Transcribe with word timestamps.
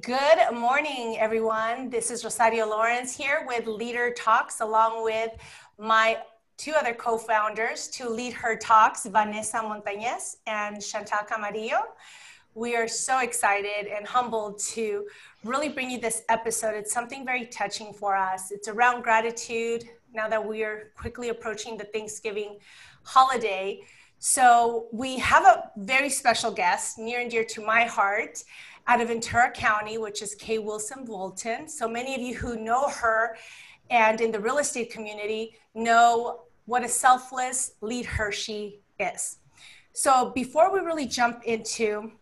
Good 0.00 0.54
morning, 0.54 1.18
everyone. 1.18 1.90
This 1.90 2.10
is 2.10 2.24
Rosario 2.24 2.66
Lawrence 2.66 3.14
here 3.14 3.44
with 3.46 3.66
Leader 3.66 4.12
Talks, 4.16 4.60
along 4.60 5.04
with 5.04 5.30
my 5.78 6.18
two 6.56 6.72
other 6.72 6.94
co-founders 6.94 7.88
to 7.88 8.08
lead 8.08 8.32
her 8.32 8.56
talks, 8.56 9.04
Vanessa 9.04 9.58
Montañez 9.58 10.36
and 10.46 10.82
Chantal 10.82 11.26
Camarillo. 11.30 11.82
We 12.54 12.74
are 12.74 12.88
so 12.88 13.20
excited 13.20 13.86
and 13.86 14.06
humbled 14.06 14.58
to 14.70 15.06
really 15.44 15.68
bring 15.68 15.90
you 15.90 16.00
this 16.00 16.22
episode. 16.28 16.74
It's 16.74 16.92
something 16.92 17.24
very 17.24 17.46
touching 17.46 17.92
for 17.92 18.16
us. 18.16 18.50
It's 18.50 18.68
around 18.68 19.02
gratitude 19.02 19.84
now 20.14 20.26
that 20.28 20.42
we 20.42 20.64
are 20.64 20.90
quickly 20.96 21.28
approaching 21.28 21.76
the 21.76 21.84
Thanksgiving 21.84 22.58
holiday. 23.04 23.82
So 24.24 24.86
we 24.92 25.18
have 25.18 25.44
a 25.44 25.72
very 25.76 26.08
special 26.08 26.52
guest 26.52 26.96
near 26.96 27.18
and 27.18 27.28
dear 27.28 27.42
to 27.46 27.60
my 27.60 27.82
heart 27.82 28.40
out 28.86 29.00
of 29.00 29.08
Ventura 29.08 29.50
County, 29.50 29.98
which 29.98 30.22
is 30.22 30.36
Kay 30.36 30.58
Wilson 30.58 31.04
Bolton. 31.04 31.66
So 31.66 31.88
many 31.88 32.14
of 32.14 32.20
you 32.20 32.36
who 32.36 32.56
know 32.56 32.88
her 32.88 33.36
and 33.90 34.20
in 34.20 34.30
the 34.30 34.38
real 34.38 34.58
estate 34.58 34.92
community 34.92 35.56
know 35.74 36.42
what 36.66 36.84
a 36.84 36.88
selfless 36.88 37.72
leader 37.80 38.30
she 38.30 38.78
is. 39.00 39.38
So 39.92 40.30
before 40.30 40.72
we 40.72 40.78
really 40.78 41.06
jump 41.06 41.42
into 41.42 42.12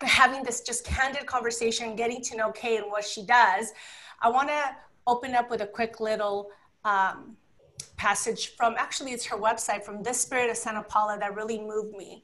having 0.00 0.42
this 0.42 0.62
just 0.62 0.84
candid 0.84 1.26
conversation, 1.26 1.94
getting 1.94 2.22
to 2.22 2.36
know 2.36 2.50
Kay 2.50 2.78
and 2.78 2.90
what 2.90 3.04
she 3.04 3.24
does, 3.24 3.72
I 4.20 4.30
want 4.30 4.48
to 4.48 4.74
open 5.06 5.36
up 5.36 5.48
with 5.48 5.60
a 5.60 5.66
quick 5.68 6.00
little 6.00 6.50
um, 6.84 7.36
passage 7.96 8.54
from 8.56 8.74
actually 8.78 9.12
it's 9.12 9.24
her 9.24 9.38
website 9.38 9.82
from 9.82 10.02
this 10.02 10.20
spirit 10.20 10.50
of 10.50 10.56
santa 10.56 10.82
paula 10.82 11.16
that 11.18 11.34
really 11.34 11.58
moved 11.58 11.96
me 11.96 12.22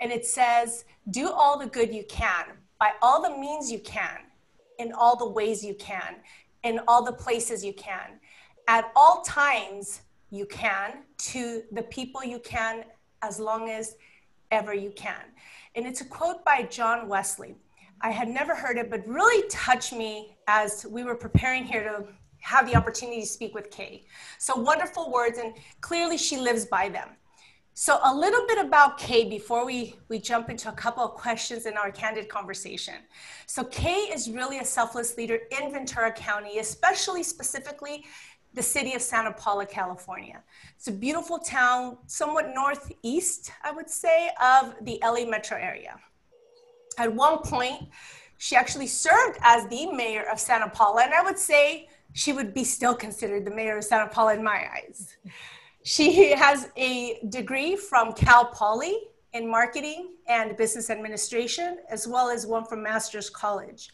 and 0.00 0.10
it 0.10 0.26
says 0.26 0.84
do 1.10 1.30
all 1.30 1.58
the 1.58 1.66
good 1.66 1.94
you 1.94 2.04
can 2.08 2.46
by 2.84 2.92
all 3.00 3.22
the 3.22 3.30
means 3.38 3.72
you 3.72 3.78
can, 3.78 4.18
in 4.78 4.92
all 4.92 5.16
the 5.16 5.28
ways 5.28 5.64
you 5.64 5.74
can, 5.74 6.16
in 6.64 6.80
all 6.86 7.02
the 7.02 7.12
places 7.12 7.64
you 7.64 7.72
can, 7.72 8.20
at 8.68 8.92
all 8.94 9.22
times 9.22 10.02
you 10.30 10.44
can, 10.44 11.04
to 11.16 11.62
the 11.72 11.82
people 11.84 12.22
you 12.22 12.38
can, 12.40 12.84
as 13.22 13.38
long 13.38 13.70
as 13.70 13.96
ever 14.50 14.74
you 14.74 14.90
can. 14.90 15.24
And 15.74 15.86
it's 15.86 16.00
a 16.00 16.04
quote 16.04 16.44
by 16.44 16.64
John 16.64 17.08
Wesley. 17.08 17.54
I 18.00 18.10
had 18.10 18.28
never 18.28 18.54
heard 18.54 18.76
it, 18.76 18.90
but 18.90 19.06
really 19.08 19.48
touched 19.48 19.94
me 19.94 20.36
as 20.46 20.84
we 20.84 21.04
were 21.04 21.14
preparing 21.14 21.64
here 21.64 21.84
to 21.84 22.04
have 22.44 22.70
the 22.70 22.76
opportunity 22.76 23.22
to 23.22 23.26
speak 23.26 23.54
with 23.54 23.70
Kay. 23.70 24.04
So 24.38 24.54
wonderful 24.54 25.10
words, 25.10 25.38
and 25.38 25.54
clearly 25.80 26.18
she 26.18 26.36
lives 26.36 26.66
by 26.66 26.90
them. 26.90 27.08
So 27.72 27.98
a 28.04 28.14
little 28.14 28.46
bit 28.46 28.58
about 28.58 28.98
Kay 28.98 29.28
before 29.28 29.64
we, 29.64 29.96
we 30.08 30.18
jump 30.18 30.50
into 30.50 30.68
a 30.68 30.72
couple 30.72 31.02
of 31.02 31.14
questions 31.14 31.64
in 31.64 31.76
our 31.78 31.90
candid 31.90 32.28
conversation. 32.28 32.96
So 33.46 33.64
Kay 33.64 34.10
is 34.14 34.30
really 34.30 34.58
a 34.58 34.64
selfless 34.64 35.16
leader 35.16 35.40
in 35.58 35.72
Ventura 35.72 36.12
County, 36.12 36.58
especially 36.58 37.22
specifically 37.22 38.04
the 38.52 38.62
city 38.62 38.92
of 38.92 39.00
Santa 39.00 39.32
Paula, 39.32 39.64
California. 39.64 40.42
It's 40.76 40.88
a 40.88 40.92
beautiful 40.92 41.38
town, 41.38 41.96
somewhat 42.06 42.52
northeast, 42.54 43.52
I 43.64 43.72
would 43.72 43.88
say, 43.88 44.30
of 44.40 44.74
the 44.82 45.00
LA 45.02 45.24
metro 45.24 45.56
area. 45.56 45.96
At 46.98 47.12
one 47.12 47.38
point, 47.38 47.88
she 48.36 48.54
actually 48.54 48.86
served 48.86 49.38
as 49.42 49.66
the 49.68 49.90
mayor 49.90 50.26
of 50.30 50.38
Santa 50.38 50.68
Paula, 50.68 51.04
and 51.04 51.14
I 51.14 51.22
would 51.22 51.38
say 51.38 51.88
she 52.14 52.32
would 52.32 52.54
be 52.54 52.64
still 52.64 52.94
considered 52.94 53.44
the 53.44 53.50
mayor 53.50 53.76
of 53.76 53.84
Santa 53.84 54.08
Paula 54.08 54.34
in 54.34 54.42
my 54.42 54.68
eyes. 54.72 55.16
She 55.82 56.30
has 56.30 56.70
a 56.76 57.18
degree 57.28 57.76
from 57.76 58.12
Cal 58.12 58.46
Poly 58.46 58.96
in 59.32 59.50
marketing 59.50 60.14
and 60.28 60.56
business 60.56 60.90
administration, 60.90 61.78
as 61.90 62.06
well 62.06 62.30
as 62.30 62.46
one 62.46 62.64
from 62.64 62.82
Master's 62.82 63.28
College. 63.28 63.90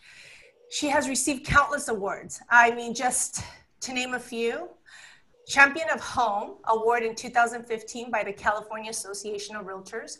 She 0.70 0.88
has 0.88 1.08
received 1.08 1.46
countless 1.46 1.88
awards. 1.88 2.40
I 2.50 2.70
mean, 2.72 2.94
just 2.94 3.42
to 3.80 3.92
name 3.94 4.12
a 4.12 4.20
few 4.20 4.68
Champion 5.48 5.88
of 5.88 6.00
Home 6.00 6.58
Award 6.68 7.02
in 7.02 7.14
2015 7.14 8.10
by 8.10 8.22
the 8.22 8.32
California 8.34 8.90
Association 8.90 9.56
of 9.56 9.64
Realtors, 9.64 10.18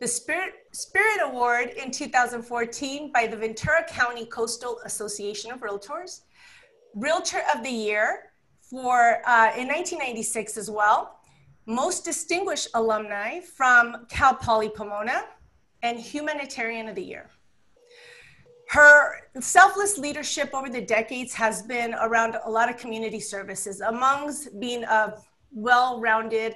the 0.00 0.08
Spirit, 0.08 0.52
Spirit 0.72 1.20
Award 1.22 1.70
in 1.82 1.92
2014 1.92 3.12
by 3.12 3.28
the 3.28 3.36
Ventura 3.36 3.84
County 3.88 4.26
Coastal 4.26 4.80
Association 4.84 5.52
of 5.52 5.60
Realtors, 5.60 6.22
Realtor 6.96 7.42
of 7.54 7.62
the 7.62 7.70
Year 7.70 8.32
for 8.62 9.20
uh, 9.28 9.52
in 9.54 9.68
1996 9.68 10.56
as 10.56 10.70
well, 10.70 11.20
most 11.66 12.06
distinguished 12.06 12.68
alumni 12.72 13.40
from 13.40 14.06
Cal 14.08 14.34
Poly 14.34 14.70
Pomona, 14.70 15.24
and 15.82 16.00
Humanitarian 16.00 16.88
of 16.88 16.94
the 16.94 17.02
Year. 17.02 17.28
Her 18.70 19.28
selfless 19.38 19.98
leadership 19.98 20.50
over 20.54 20.70
the 20.70 20.80
decades 20.80 21.34
has 21.34 21.62
been 21.62 21.94
around 21.94 22.38
a 22.42 22.50
lot 22.50 22.70
of 22.70 22.78
community 22.78 23.20
services, 23.20 23.82
amongst 23.82 24.58
being 24.58 24.82
a 24.84 25.18
well 25.52 26.00
rounded 26.00 26.54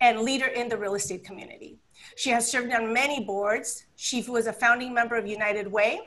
and 0.00 0.20
leader 0.20 0.46
in 0.46 0.70
the 0.70 0.76
real 0.76 0.94
estate 0.94 1.22
community. 1.22 1.78
She 2.16 2.30
has 2.30 2.50
served 2.50 2.72
on 2.72 2.94
many 2.94 3.24
boards. 3.24 3.84
She 3.96 4.22
was 4.22 4.46
a 4.46 4.54
founding 4.54 4.94
member 4.94 5.16
of 5.16 5.26
United 5.26 5.70
Way, 5.70 6.00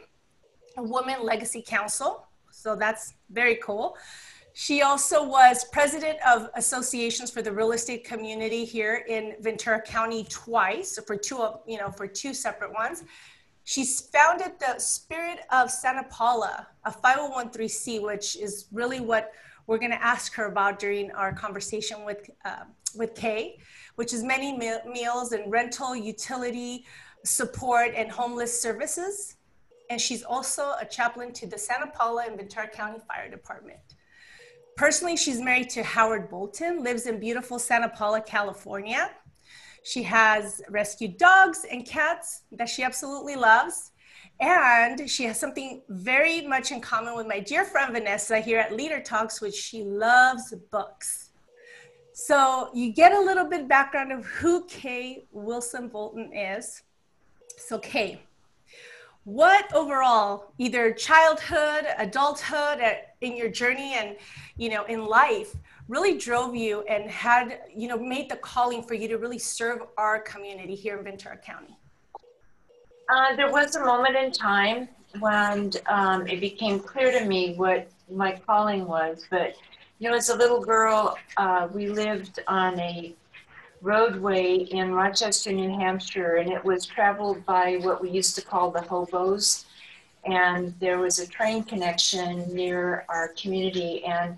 a 0.75 0.83
Women 0.83 1.23
Legacy 1.23 1.63
Council, 1.65 2.27
so 2.65 2.75
that's 2.75 3.13
very 3.29 3.57
cool. 3.57 3.95
She 4.53 4.81
also 4.81 5.23
was 5.23 5.65
president 5.65 6.17
of 6.25 6.49
associations 6.55 7.29
for 7.29 7.43
the 7.43 7.51
real 7.51 7.73
estate 7.73 8.03
community 8.03 8.65
here 8.65 9.05
in 9.07 9.35
Ventura 9.39 9.79
County 9.79 10.25
twice 10.29 10.97
for 11.05 11.15
two, 11.15 11.47
you 11.67 11.77
know, 11.77 11.91
for 11.91 12.07
two 12.07 12.33
separate 12.33 12.73
ones. 12.73 13.03
She's 13.65 14.01
founded 14.09 14.53
the 14.59 14.79
Spirit 14.79 15.41
of 15.51 15.69
Santa 15.69 16.05
Paula, 16.05 16.67
a 16.85 16.91
501c, 16.91 18.01
which 18.01 18.35
is 18.35 18.65
really 18.71 18.99
what 18.99 19.31
we're 19.67 19.77
going 19.77 19.91
to 19.91 20.03
ask 20.03 20.33
her 20.33 20.45
about 20.47 20.79
during 20.79 21.11
our 21.11 21.33
conversation 21.33 22.03
with 22.03 22.31
uh, 22.45 22.63
with 22.95 23.13
Kay, 23.13 23.59
which 23.95 24.11
is 24.11 24.23
many 24.23 24.57
meals 24.57 25.33
and 25.33 25.51
rental, 25.51 25.95
utility 25.95 26.85
support, 27.23 27.91
and 27.95 28.09
homeless 28.09 28.59
services. 28.59 29.34
And 29.89 30.01
she's 30.01 30.23
also 30.23 30.73
a 30.79 30.85
chaplain 30.85 31.31
to 31.33 31.47
the 31.47 31.57
Santa 31.57 31.87
Paula 31.87 32.25
and 32.27 32.37
Ventura 32.37 32.67
County 32.67 32.99
Fire 33.07 33.29
Department. 33.29 33.79
Personally, 34.75 35.15
she's 35.15 35.39
married 35.39 35.69
to 35.69 35.83
Howard 35.83 36.29
Bolton, 36.29 36.83
lives 36.83 37.05
in 37.05 37.19
beautiful 37.19 37.59
Santa 37.59 37.89
Paula, 37.89 38.21
California. 38.21 39.11
She 39.83 40.03
has 40.03 40.61
rescued 40.69 41.17
dogs 41.17 41.65
and 41.69 41.85
cats 41.85 42.41
that 42.51 42.67
she 42.67 42.83
absolutely 42.83 43.35
loves. 43.35 43.91
And 44.39 45.09
she 45.09 45.23
has 45.25 45.39
something 45.39 45.83
very 45.87 46.41
much 46.41 46.71
in 46.71 46.81
common 46.81 47.15
with 47.15 47.27
my 47.27 47.39
dear 47.39 47.63
friend 47.63 47.93
Vanessa 47.93 48.39
here 48.39 48.59
at 48.59 48.75
Leader 48.75 48.99
Talks, 48.99 49.39
which 49.39 49.55
she 49.55 49.83
loves 49.83 50.53
books. 50.71 51.29
So 52.11 52.69
you 52.73 52.91
get 52.91 53.13
a 53.13 53.19
little 53.19 53.45
bit 53.45 53.67
background 53.67 54.11
of 54.11 54.25
who 54.25 54.65
Kay 54.65 55.25
Wilson 55.31 55.87
Bolton 55.87 56.33
is. 56.33 56.81
So 57.57 57.77
Kay, 57.77 58.21
what 59.25 59.73
overall 59.73 60.53
either 60.59 60.93
childhood 60.93 61.87
adulthood 61.97 62.79
in 63.21 63.35
your 63.35 63.49
journey 63.49 63.95
and 63.95 64.15
you 64.55 64.69
know 64.69 64.85
in 64.85 65.03
life 65.03 65.55
really 65.87 66.15
drove 66.15 66.55
you 66.55 66.81
and 66.83 67.09
had 67.09 67.61
you 67.75 67.87
know 67.87 67.97
made 67.97 68.29
the 68.29 68.35
calling 68.37 68.83
for 68.83 68.93
you 68.93 69.07
to 69.07 69.17
really 69.17 69.39
serve 69.39 69.81
our 69.97 70.19
community 70.19 70.75
here 70.75 70.97
in 70.97 71.03
ventura 71.03 71.37
county? 71.37 71.75
Uh, 73.09 73.35
there 73.35 73.51
was 73.51 73.75
a 73.75 73.83
moment 73.83 74.15
in 74.15 74.31
time 74.31 74.87
when 75.19 75.71
um, 75.87 76.27
it 76.27 76.39
became 76.39 76.79
clear 76.79 77.11
to 77.11 77.25
me 77.25 77.55
what 77.55 77.87
my 78.11 78.39
calling 78.45 78.85
was 78.85 79.25
but 79.31 79.55
you 79.97 80.07
know 80.07 80.15
as 80.15 80.29
a 80.29 80.35
little 80.35 80.61
girl 80.61 81.17
uh, 81.37 81.67
we 81.73 81.87
lived 81.87 82.39
on 82.47 82.79
a 82.79 83.15
roadway 83.85 84.55
in 84.55 84.91
Rochester, 84.91 85.51
New 85.51 85.69
Hampshire, 85.69 86.37
and 86.37 86.51
it 86.51 86.65
was 86.65 86.87
traveled 86.87 87.45
by 87.45 87.75
what 87.83 88.01
we 88.01 88.09
used 88.09 88.35
to 88.35 88.41
call 88.41 88.71
the 88.71 88.81
hobos. 88.81 89.65
And 90.25 90.73
there 90.79 90.97
was 90.97 91.19
a 91.19 91.27
train 91.27 91.63
connection 91.63 92.51
near 92.53 93.05
our 93.09 93.27
community, 93.39 94.03
and 94.03 94.35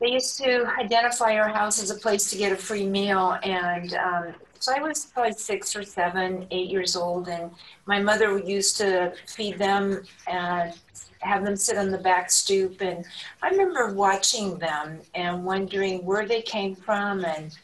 they 0.00 0.08
used 0.08 0.38
to 0.38 0.66
identify 0.80 1.36
our 1.36 1.50
house 1.50 1.80
as 1.80 1.90
a 1.90 1.94
place 1.94 2.28
to 2.30 2.36
get 2.36 2.50
a 2.50 2.56
free 2.56 2.84
meal. 2.84 3.38
And 3.44 3.94
um, 3.94 4.34
so 4.58 4.72
I 4.76 4.80
was 4.80 5.06
probably 5.06 5.34
six 5.34 5.76
or 5.76 5.84
seven, 5.84 6.48
eight 6.50 6.68
years 6.68 6.96
old, 6.96 7.28
and 7.28 7.52
my 7.86 8.00
mother 8.00 8.38
used 8.38 8.76
to 8.78 9.12
feed 9.28 9.56
them 9.56 10.02
and 10.26 10.74
have 11.20 11.44
them 11.44 11.54
sit 11.54 11.78
on 11.78 11.92
the 11.92 11.98
back 11.98 12.28
stoop. 12.28 12.80
And 12.80 13.04
I 13.40 13.50
remember 13.50 13.94
watching 13.94 14.58
them 14.58 14.98
and 15.14 15.44
wondering 15.44 16.04
where 16.04 16.26
they 16.26 16.42
came 16.42 16.74
from 16.74 17.24
and 17.24 17.56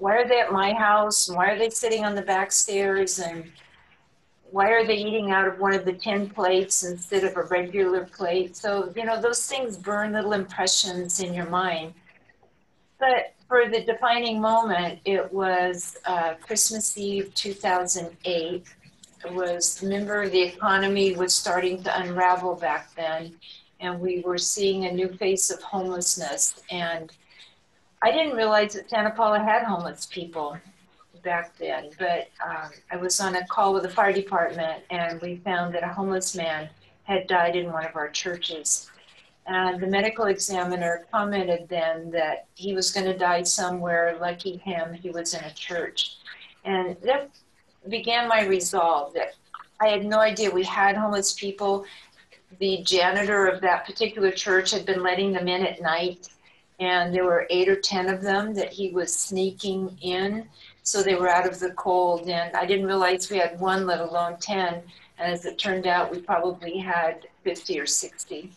why 0.00 0.16
are 0.16 0.26
they 0.26 0.40
at 0.40 0.50
my 0.50 0.72
house? 0.72 1.28
And 1.28 1.36
why 1.36 1.50
are 1.50 1.58
they 1.58 1.70
sitting 1.70 2.04
on 2.04 2.14
the 2.14 2.22
back 2.22 2.50
stairs? 2.50 3.18
And 3.18 3.44
why 4.50 4.70
are 4.70 4.84
they 4.84 4.96
eating 4.96 5.30
out 5.30 5.46
of 5.46 5.60
one 5.60 5.74
of 5.74 5.84
the 5.84 5.92
tin 5.92 6.28
plates 6.28 6.82
instead 6.82 7.22
of 7.22 7.36
a 7.36 7.44
regular 7.44 8.06
plate? 8.06 8.56
So, 8.56 8.92
you 8.96 9.04
know, 9.04 9.20
those 9.20 9.46
things 9.46 9.76
burn 9.76 10.14
little 10.14 10.32
impressions 10.32 11.20
in 11.20 11.34
your 11.34 11.48
mind. 11.48 11.92
But 12.98 13.34
for 13.46 13.68
the 13.68 13.82
defining 13.82 14.40
moment, 14.40 15.00
it 15.04 15.30
was 15.32 15.98
uh, 16.06 16.34
Christmas 16.40 16.96
Eve 16.96 17.34
2008. 17.34 18.64
It 19.22 19.34
was 19.34 19.82
remember 19.82 20.28
the 20.28 20.42
economy 20.42 21.14
was 21.14 21.34
starting 21.34 21.82
to 21.82 22.00
unravel 22.00 22.54
back 22.54 22.94
then, 22.94 23.34
and 23.80 24.00
we 24.00 24.20
were 24.20 24.38
seeing 24.38 24.86
a 24.86 24.92
new 24.92 25.08
face 25.08 25.50
of 25.50 25.60
homelessness. 25.62 26.62
And 26.70 27.12
I 28.02 28.10
didn't 28.12 28.36
realize 28.36 28.74
that 28.74 28.88
Santa 28.88 29.10
Paula 29.10 29.40
had 29.40 29.62
homeless 29.62 30.06
people 30.06 30.56
back 31.22 31.56
then, 31.58 31.90
but 31.98 32.28
um, 32.46 32.70
I 32.90 32.96
was 32.96 33.20
on 33.20 33.36
a 33.36 33.46
call 33.46 33.74
with 33.74 33.82
the 33.82 33.90
fire 33.90 34.12
department, 34.12 34.82
and 34.90 35.20
we 35.20 35.36
found 35.36 35.74
that 35.74 35.82
a 35.82 35.88
homeless 35.88 36.34
man 36.34 36.70
had 37.04 37.26
died 37.26 37.56
in 37.56 37.70
one 37.70 37.84
of 37.84 37.96
our 37.96 38.08
churches. 38.08 38.90
And 39.46 39.80
the 39.80 39.86
medical 39.86 40.26
examiner 40.26 41.06
commented 41.10 41.68
then 41.68 42.10
that 42.12 42.46
he 42.54 42.72
was 42.72 42.90
going 42.90 43.06
to 43.06 43.18
die 43.18 43.42
somewhere. 43.42 44.16
Lucky 44.20 44.58
him, 44.58 44.94
he 44.94 45.10
was 45.10 45.34
in 45.34 45.44
a 45.44 45.52
church. 45.52 46.16
And 46.64 46.96
that 47.02 47.30
began 47.88 48.28
my 48.28 48.46
resolve 48.46 49.12
that 49.14 49.34
I 49.80 49.88
had 49.88 50.04
no 50.04 50.20
idea 50.20 50.50
we 50.50 50.64
had 50.64 50.96
homeless 50.96 51.32
people. 51.34 51.84
The 52.60 52.82
janitor 52.82 53.46
of 53.46 53.60
that 53.62 53.86
particular 53.86 54.30
church 54.30 54.70
had 54.70 54.86
been 54.86 55.02
letting 55.02 55.32
them 55.32 55.48
in 55.48 55.66
at 55.66 55.80
night, 55.80 56.28
and 56.80 57.14
there 57.14 57.24
were 57.24 57.46
eight 57.50 57.68
or 57.68 57.76
ten 57.76 58.08
of 58.08 58.22
them 58.22 58.54
that 58.54 58.72
he 58.72 58.90
was 58.90 59.14
sneaking 59.14 59.96
in. 60.00 60.48
So 60.82 61.02
they 61.02 61.14
were 61.14 61.28
out 61.28 61.46
of 61.46 61.60
the 61.60 61.72
cold, 61.72 62.28
and 62.28 62.56
I 62.56 62.64
didn't 62.64 62.86
realize 62.86 63.30
we 63.30 63.36
had 63.36 63.60
one, 63.60 63.86
let 63.86 64.00
alone 64.00 64.38
10. 64.40 64.82
And 65.18 65.32
as 65.32 65.44
it 65.44 65.58
turned 65.58 65.86
out, 65.86 66.10
we 66.10 66.20
probably 66.20 66.78
had 66.78 67.28
50 67.44 67.78
or 67.78 67.86
60. 67.86 68.50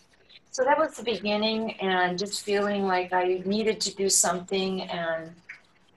So 0.52 0.64
that 0.64 0.78
was 0.78 0.96
the 0.96 1.04
beginning, 1.04 1.74
and 1.82 2.18
just 2.18 2.46
feeling 2.46 2.88
like 2.88 3.12
I 3.12 3.42
needed 3.46 3.82
to 3.82 3.94
do 3.94 4.10
something. 4.10 4.84
And 4.84 5.30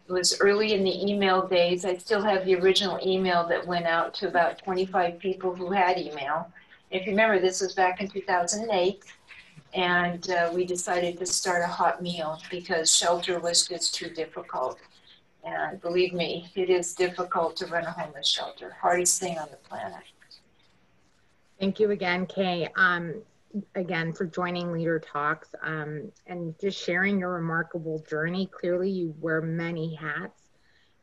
it 0.09 0.13
was 0.13 0.41
early 0.41 0.73
in 0.73 0.83
the 0.83 1.09
email 1.09 1.47
days. 1.47 1.85
I 1.85 1.97
still 1.97 2.23
have 2.23 2.45
the 2.45 2.57
original 2.57 2.99
email 3.07 3.47
that 3.47 3.65
went 3.65 3.87
out 3.87 4.15
to 4.15 4.29
about 4.29 4.59
25 4.59 5.21
people 5.21 5.55
who 5.55 5.71
had 5.71 5.97
email. 5.97 6.51
If 6.91 7.07
you 7.07 7.13
remember, 7.13 7.39
this 7.39 7.61
was 7.61 7.75
back 7.75 8.01
in 8.01 8.09
2008 8.09 9.05
and 9.75 10.31
uh, 10.31 10.51
we 10.55 10.65
decided 10.65 11.19
to 11.19 11.27
start 11.27 11.63
a 11.63 11.67
hot 11.67 12.03
meal 12.03 12.41
because 12.51 12.95
shelter 12.95 13.39
was 13.39 13.67
just 13.67 13.95
too 13.95 14.11
difficult. 14.11 14.79
And 15.45 15.81
believe 15.81 16.13
me, 16.13 16.49
it 16.57 16.71
is 16.71 16.95
difficult 16.95 17.57
to 17.57 17.67
run 17.67 17.85
a 17.85 17.91
homeless 17.91 18.29
shelter, 18.29 18.77
hardest 18.81 19.21
thing 19.21 19.39
on 19.39 19.49
the 19.51 19.57
planet. 19.57 20.03
Thank 21.61 21.79
you 21.79 21.91
again, 21.93 22.27
Kay. 22.27 22.69
Um, 22.77 23.23
again, 23.75 24.13
for 24.13 24.27
joining 24.27 24.73
Leader 24.73 24.99
Talks 24.99 25.49
um, 25.63 26.11
and 26.27 26.55
just 26.61 26.83
sharing 26.83 27.19
your 27.19 27.35
remarkable 27.35 28.05
journey. 28.09 28.47
Clearly, 28.47 28.91
you 28.91 29.15
wear 29.21 29.41
many 29.41 29.95
hats. 29.95 30.43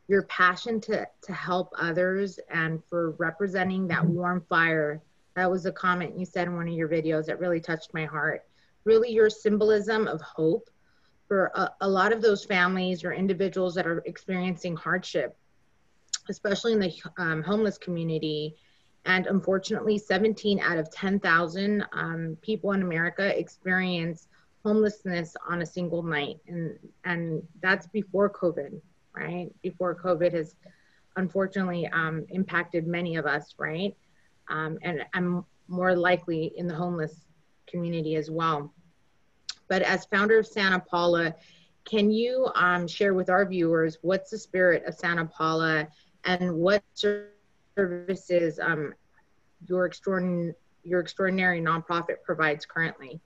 Your 0.06 0.22
passion 0.24 0.80
to, 0.82 1.08
to 1.22 1.32
help 1.32 1.72
others 1.78 2.38
and 2.50 2.82
for 2.84 3.12
representing 3.12 3.88
that 3.88 4.04
warm 4.04 4.44
fire. 4.48 5.00
That 5.34 5.50
was 5.50 5.66
a 5.66 5.72
comment 5.72 6.18
you 6.18 6.26
said 6.26 6.46
in 6.46 6.54
one 6.54 6.68
of 6.68 6.74
your 6.74 6.88
videos 6.88 7.26
that 7.26 7.40
really 7.40 7.60
touched 7.60 7.94
my 7.94 8.04
heart. 8.04 8.44
Really, 8.84 9.10
your 9.10 9.30
symbolism 9.30 10.06
of 10.06 10.20
hope 10.20 10.68
for 11.26 11.50
a, 11.54 11.70
a 11.80 11.88
lot 11.88 12.12
of 12.12 12.20
those 12.20 12.44
families 12.44 13.04
or 13.04 13.12
individuals 13.12 13.74
that 13.74 13.86
are 13.86 14.02
experiencing 14.06 14.76
hardship, 14.76 15.36
especially 16.28 16.72
in 16.72 16.80
the 16.80 16.92
um, 17.18 17.42
homeless 17.42 17.78
community 17.78 18.56
and 19.06 19.26
unfortunately, 19.26 19.98
17 19.98 20.60
out 20.60 20.78
of 20.78 20.90
10,000 20.90 21.84
um, 21.92 22.38
people 22.40 22.72
in 22.72 22.82
America 22.82 23.38
experience 23.38 24.28
homelessness 24.64 25.36
on 25.46 25.60
a 25.60 25.66
single 25.66 26.02
night. 26.02 26.38
And, 26.48 26.78
and 27.04 27.42
that's 27.60 27.86
before 27.88 28.30
COVID, 28.30 28.80
right? 29.14 29.50
Before 29.62 29.94
COVID 29.94 30.32
has 30.32 30.56
unfortunately 31.16 31.86
um, 31.88 32.24
impacted 32.30 32.86
many 32.86 33.16
of 33.16 33.26
us, 33.26 33.54
right? 33.58 33.94
Um, 34.48 34.78
and 34.82 35.04
I'm 35.12 35.44
more 35.68 35.94
likely 35.94 36.52
in 36.56 36.66
the 36.66 36.74
homeless 36.74 37.26
community 37.74 38.14
as 38.14 38.30
well. 38.30 38.72
But 39.68 39.82
as 39.82 40.04
founder 40.06 40.38
of 40.38 40.46
Santa 40.46 40.78
Paula, 40.78 41.34
can 41.84 42.10
you 42.10 42.48
um, 42.54 42.86
share 42.86 43.14
with 43.14 43.28
our 43.28 43.44
viewers 43.44 43.98
what's 44.02 44.30
the 44.30 44.38
spirit 44.38 44.84
of 44.86 44.94
Santa 44.94 45.24
Paula 45.24 45.88
and 46.24 46.54
what 46.54 46.82
services 47.76 48.60
um, 48.60 48.94
your, 49.66 49.86
extraordinary, 49.86 50.54
your 50.84 51.00
extraordinary 51.00 51.60
nonprofit 51.60 52.22
provides 52.24 52.64
currently? 52.64 53.20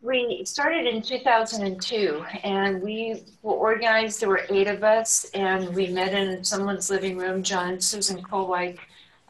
We 0.00 0.44
started 0.44 0.86
in 0.86 1.02
2002 1.02 2.24
and 2.44 2.80
we 2.80 3.24
were 3.42 3.54
organized. 3.54 4.20
There 4.20 4.28
were 4.28 4.46
eight 4.48 4.68
of 4.68 4.84
us 4.84 5.28
and 5.34 5.74
we 5.74 5.88
met 5.88 6.14
in 6.14 6.44
someone's 6.44 6.88
living 6.88 7.18
room. 7.18 7.42
John 7.42 7.80
Susan 7.80 8.22
Kolwijk, 8.22 8.78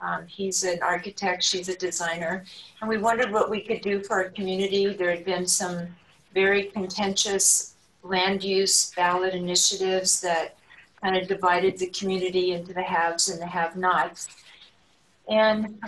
um, 0.00 0.26
he's 0.26 0.64
an 0.64 0.80
architect, 0.82 1.42
she's 1.42 1.68
a 1.68 1.76
designer. 1.76 2.44
And 2.80 2.88
we 2.88 2.98
wondered 2.98 3.32
what 3.32 3.50
we 3.50 3.60
could 3.60 3.80
do 3.80 4.02
for 4.02 4.22
our 4.22 4.30
community. 4.30 4.92
There 4.92 5.10
had 5.10 5.24
been 5.24 5.46
some 5.46 5.88
very 6.34 6.64
contentious 6.64 7.74
land 8.02 8.44
use 8.44 8.92
ballot 8.94 9.34
initiatives 9.34 10.20
that 10.20 10.56
kind 11.02 11.16
of 11.16 11.28
divided 11.28 11.78
the 11.78 11.88
community 11.88 12.52
into 12.52 12.72
the 12.72 12.82
haves 12.82 13.28
and 13.28 13.40
the 13.40 13.46
have 13.46 13.76
nots. 13.76 14.28
And 15.28 15.78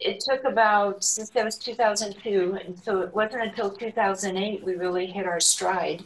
it 0.00 0.20
took 0.20 0.44
about, 0.44 1.04
since 1.04 1.30
that 1.30 1.44
was 1.44 1.58
2002, 1.58 2.58
and 2.64 2.78
so 2.78 3.00
it 3.00 3.14
wasn't 3.14 3.42
until 3.42 3.70
2008 3.70 4.64
we 4.64 4.74
really 4.74 5.06
hit 5.06 5.26
our 5.26 5.40
stride. 5.40 6.02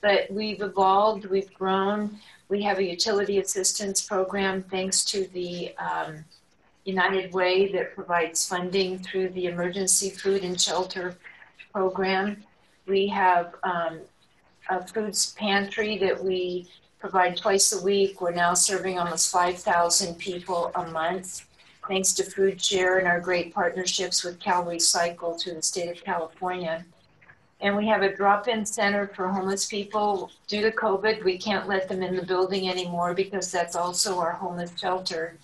But 0.00 0.30
we've 0.30 0.62
evolved, 0.62 1.26
we've 1.26 1.52
grown. 1.54 2.18
We 2.48 2.62
have 2.62 2.78
a 2.78 2.84
utility 2.84 3.38
assistance 3.38 4.02
program 4.02 4.62
thanks 4.62 5.04
to 5.06 5.26
the 5.28 5.74
um, 5.76 6.24
United 6.84 7.32
Way 7.32 7.70
that 7.72 7.94
provides 7.94 8.46
funding 8.46 8.98
through 8.98 9.30
the 9.30 9.46
Emergency 9.46 10.10
Food 10.10 10.44
and 10.44 10.60
Shelter 10.60 11.16
Program. 11.72 12.42
We 12.86 13.06
have 13.08 13.54
um, 13.62 14.00
a 14.68 14.86
foods 14.86 15.32
pantry 15.32 15.98
that 15.98 16.22
we 16.22 16.68
provide 16.98 17.36
twice 17.36 17.72
a 17.72 17.82
week. 17.82 18.20
We're 18.20 18.32
now 18.32 18.54
serving 18.54 18.98
almost 18.98 19.32
5,000 19.32 20.16
people 20.16 20.72
a 20.74 20.86
month 20.86 21.46
thanks 21.88 22.12
to 22.14 22.24
Food 22.24 22.62
Share 22.62 22.98
and 22.98 23.08
our 23.08 23.20
great 23.20 23.52
partnerships 23.52 24.22
with 24.22 24.38
Cal 24.38 24.64
Recycle 24.64 25.40
through 25.40 25.54
the 25.54 25.62
state 25.62 25.90
of 25.90 26.02
California. 26.04 26.84
And 27.60 27.76
we 27.76 27.86
have 27.88 28.02
a 28.02 28.14
drop-in 28.14 28.66
center 28.66 29.08
for 29.14 29.28
homeless 29.28 29.66
people. 29.66 30.30
Due 30.48 30.62
to 30.62 30.70
COVID, 30.72 31.24
we 31.24 31.38
can't 31.38 31.68
let 31.68 31.88
them 31.88 32.02
in 32.02 32.16
the 32.16 32.24
building 32.24 32.68
anymore 32.68 33.14
because 33.14 33.50
that's 33.52 33.76
also 33.76 34.18
our 34.18 34.32
homeless 34.32 34.72
shelter. 34.78 35.36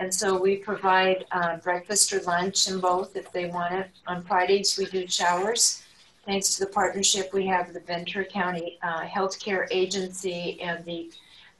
And 0.00 0.12
so 0.12 0.40
we 0.40 0.56
provide 0.56 1.26
uh, 1.30 1.58
breakfast 1.58 2.10
or 2.14 2.22
lunch 2.22 2.68
in 2.68 2.80
both 2.80 3.16
if 3.16 3.30
they 3.32 3.48
want 3.48 3.74
it. 3.74 3.90
On 4.06 4.24
Fridays, 4.24 4.78
we 4.78 4.86
do 4.86 5.06
showers. 5.06 5.82
Thanks 6.24 6.54
to 6.56 6.64
the 6.64 6.70
partnership 6.70 7.34
we 7.34 7.46
have 7.46 7.74
the 7.74 7.80
Ventura 7.80 8.24
County 8.24 8.78
uh, 8.82 9.02
Healthcare 9.02 9.66
Agency 9.70 10.58
and 10.62 10.82
the 10.86 11.12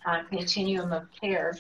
uh, 0.07 0.23
Continuum 0.31 0.91
of 0.91 1.07
Care. 1.21 1.59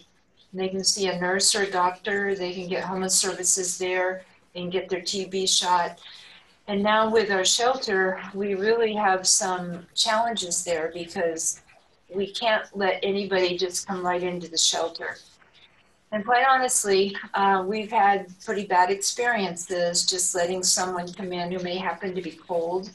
They 0.54 0.70
can 0.70 0.82
see 0.82 1.08
a 1.08 1.20
nurse 1.20 1.54
or 1.54 1.64
a 1.64 1.70
doctor. 1.70 2.34
They 2.34 2.54
can 2.54 2.66
get 2.66 2.82
homeless 2.82 3.14
services 3.14 3.76
there. 3.76 4.22
Can 4.54 4.70
get 4.70 4.88
their 4.88 5.02
TB 5.02 5.50
shot. 5.50 6.00
And 6.66 6.82
now 6.82 7.10
with 7.10 7.30
our 7.30 7.44
shelter, 7.44 8.18
we 8.32 8.54
really 8.54 8.94
have 8.94 9.26
some 9.26 9.86
challenges 9.94 10.64
there 10.64 10.90
because 10.94 11.60
we 12.08 12.32
can't 12.32 12.64
let 12.74 13.00
anybody 13.02 13.58
just 13.58 13.86
come 13.86 14.04
right 14.04 14.22
into 14.22 14.48
the 14.48 14.56
shelter. 14.56 15.18
And 16.12 16.24
quite 16.24 16.44
honestly, 16.48 17.16
uh, 17.34 17.64
we've 17.66 17.90
had 17.90 18.26
pretty 18.44 18.66
bad 18.66 18.90
experiences 18.90 20.04
just 20.04 20.34
letting 20.34 20.62
someone 20.62 21.12
come 21.12 21.32
in 21.32 21.52
who 21.52 21.62
may 21.62 21.76
happen 21.76 22.14
to 22.16 22.22
be 22.22 22.32
cold. 22.32 22.90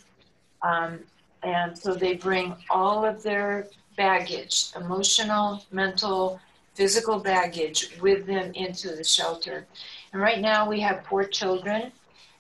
Um, 0.62 1.00
and 1.42 1.78
so 1.78 1.94
they 1.94 2.16
bring 2.16 2.56
all 2.70 3.06
of 3.06 3.24
their 3.24 3.68
baggage 3.96 4.72
emotional, 4.76 5.64
mental, 5.72 6.42
physical 6.74 7.20
baggage 7.20 7.98
with 8.02 8.26
them 8.26 8.52
into 8.54 8.90
the 8.94 9.04
shelter. 9.04 9.66
And 10.12 10.22
right 10.22 10.42
now 10.42 10.68
we 10.68 10.82
have 10.82 11.06
four 11.06 11.24
children, 11.24 11.94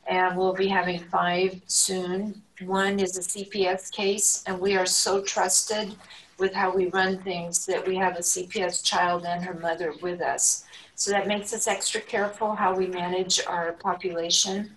and 0.08 0.38
we'll 0.38 0.54
be 0.54 0.68
having 0.68 1.00
five 1.00 1.62
soon. 1.68 2.42
One 2.62 3.00
is 3.00 3.18
a 3.18 3.22
CPS 3.22 3.92
case, 3.92 4.44
and 4.46 4.60
we 4.60 4.76
are 4.76 4.86
so 4.86 5.22
trusted 5.22 5.96
with 6.38 6.54
how 6.54 6.74
we 6.76 6.88
run 6.88 7.18
things 7.20 7.66
that 7.66 7.86
we 7.88 7.96
have 7.96 8.16
a 8.16 8.22
CPS 8.22 8.84
child 8.84 9.26
and 9.26 9.44
her 9.44 9.54
mother 9.54 9.94
with 10.02 10.22
us. 10.22 10.66
So 10.96 11.12
that 11.12 11.28
makes 11.28 11.54
us 11.54 11.68
extra 11.68 12.02
careful 12.02 12.56
how 12.56 12.76
we 12.76 12.88
manage 12.88 13.42
our 13.46 13.74
population. 13.74 14.76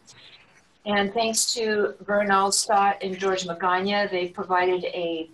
And 0.86 1.12
thanks 1.12 1.52
to 1.54 1.94
Vern 2.00 2.28
Alstott 2.28 2.96
and 3.02 3.18
George 3.18 3.44
Magana, 3.44 4.10
they 4.10 4.28
provided 4.28 4.84
a 4.84 5.28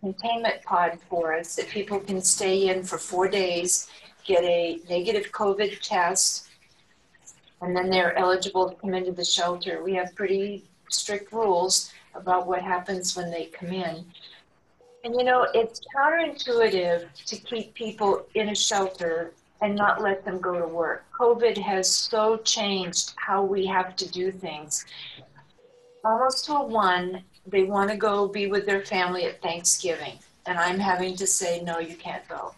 containment 0.00 0.62
pod 0.62 0.98
for 1.08 1.34
us 1.34 1.56
that 1.56 1.68
people 1.68 1.98
can 1.98 2.20
stay 2.20 2.68
in 2.68 2.82
for 2.82 2.98
four 2.98 3.28
days, 3.28 3.88
get 4.24 4.44
a 4.44 4.80
negative 4.88 5.30
COVID 5.32 5.80
test, 5.80 6.48
and 7.60 7.76
then 7.76 7.88
they're 7.88 8.16
eligible 8.18 8.68
to 8.68 8.76
come 8.76 8.94
into 8.94 9.12
the 9.12 9.24
shelter. 9.24 9.82
We 9.82 9.94
have 9.94 10.14
pretty 10.14 10.64
strict 10.90 11.32
rules 11.32 11.90
about 12.14 12.46
what 12.46 12.62
happens 12.62 13.16
when 13.16 13.30
they 13.30 13.46
come 13.46 13.72
in. 13.72 14.04
And 15.04 15.14
you 15.14 15.22
know, 15.22 15.46
it's 15.52 15.80
counterintuitive 15.94 17.06
to 17.26 17.36
keep 17.36 17.74
people 17.74 18.26
in 18.34 18.48
a 18.48 18.54
shelter 18.54 19.34
and 19.60 19.76
not 19.76 20.00
let 20.00 20.24
them 20.24 20.40
go 20.40 20.58
to 20.58 20.66
work. 20.66 21.04
COVID 21.18 21.58
has 21.58 21.90
so 21.90 22.38
changed 22.38 23.12
how 23.16 23.44
we 23.44 23.66
have 23.66 23.96
to 23.96 24.10
do 24.10 24.32
things. 24.32 24.86
Almost 26.04 26.46
to 26.46 26.54
a 26.54 26.66
one, 26.66 27.22
they 27.46 27.64
want 27.64 27.90
to 27.90 27.96
go 27.96 28.26
be 28.26 28.46
with 28.46 28.64
their 28.64 28.84
family 28.84 29.24
at 29.24 29.42
Thanksgiving, 29.42 30.18
and 30.46 30.58
I'm 30.58 30.78
having 30.78 31.16
to 31.16 31.26
say, 31.26 31.60
no, 31.62 31.78
you 31.78 31.96
can't 31.96 32.26
go. 32.26 32.54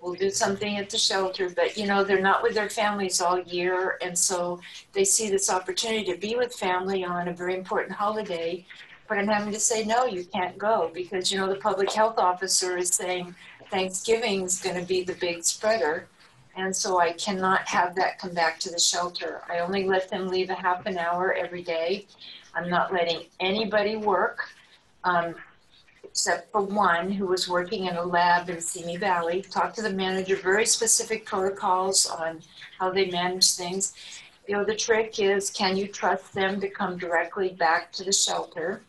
We'll 0.00 0.14
do 0.14 0.30
something 0.30 0.76
at 0.76 0.88
the 0.88 0.98
shelter, 0.98 1.50
but 1.50 1.76
you 1.76 1.86
know, 1.86 2.04
they're 2.04 2.20
not 2.20 2.42
with 2.42 2.54
their 2.54 2.70
families 2.70 3.20
all 3.20 3.40
year, 3.40 3.98
and 4.02 4.16
so 4.16 4.60
they 4.92 5.04
see 5.04 5.30
this 5.30 5.50
opportunity 5.50 6.10
to 6.12 6.18
be 6.18 6.36
with 6.36 6.54
family 6.54 7.04
on 7.04 7.28
a 7.28 7.34
very 7.34 7.54
important 7.54 7.92
holiday. 7.92 8.64
But 9.08 9.18
I'm 9.18 9.28
having 9.28 9.52
to 9.52 9.60
say, 9.60 9.84
no, 9.84 10.04
you 10.04 10.24
can't 10.24 10.58
go 10.58 10.90
because 10.92 11.30
you 11.30 11.38
know, 11.38 11.48
the 11.48 11.60
public 11.60 11.92
health 11.92 12.18
officer 12.18 12.76
is 12.76 12.90
saying 12.90 13.34
Thanksgiving 13.70 14.42
is 14.42 14.60
going 14.60 14.80
to 14.80 14.86
be 14.86 15.02
the 15.02 15.14
big 15.14 15.44
spreader. 15.44 16.08
And 16.56 16.74
so 16.74 16.98
I 16.98 17.12
cannot 17.12 17.68
have 17.68 17.94
that 17.96 18.18
come 18.18 18.32
back 18.32 18.58
to 18.60 18.70
the 18.70 18.78
shelter. 18.78 19.42
I 19.48 19.58
only 19.58 19.84
let 19.84 20.08
them 20.08 20.28
leave 20.28 20.50
a 20.50 20.54
half 20.54 20.86
an 20.86 20.96
hour 20.96 21.34
every 21.34 21.62
day. 21.62 22.06
I'm 22.54 22.70
not 22.70 22.92
letting 22.92 23.24
anybody 23.40 23.96
work, 23.96 24.48
um, 25.04 25.34
except 26.02 26.50
for 26.50 26.62
one 26.62 27.10
who 27.10 27.26
was 27.26 27.46
working 27.48 27.84
in 27.86 27.96
a 27.96 28.02
lab 28.02 28.48
in 28.48 28.60
Simi 28.62 28.96
Valley. 28.96 29.42
Talked 29.42 29.76
to 29.76 29.82
the 29.82 29.90
manager, 29.90 30.36
very 30.36 30.64
specific 30.64 31.26
protocols 31.26 32.06
on 32.06 32.40
how 32.78 32.90
they 32.90 33.10
manage 33.10 33.50
things. 33.52 33.92
You 34.48 34.56
know, 34.56 34.64
the 34.64 34.74
trick 34.74 35.18
is 35.18 35.50
can 35.50 35.76
you 35.76 35.86
trust 35.86 36.32
them 36.32 36.58
to 36.62 36.70
come 36.70 36.96
directly 36.96 37.50
back 37.50 37.92
to 37.92 38.04
the 38.04 38.12
shelter 38.12 38.80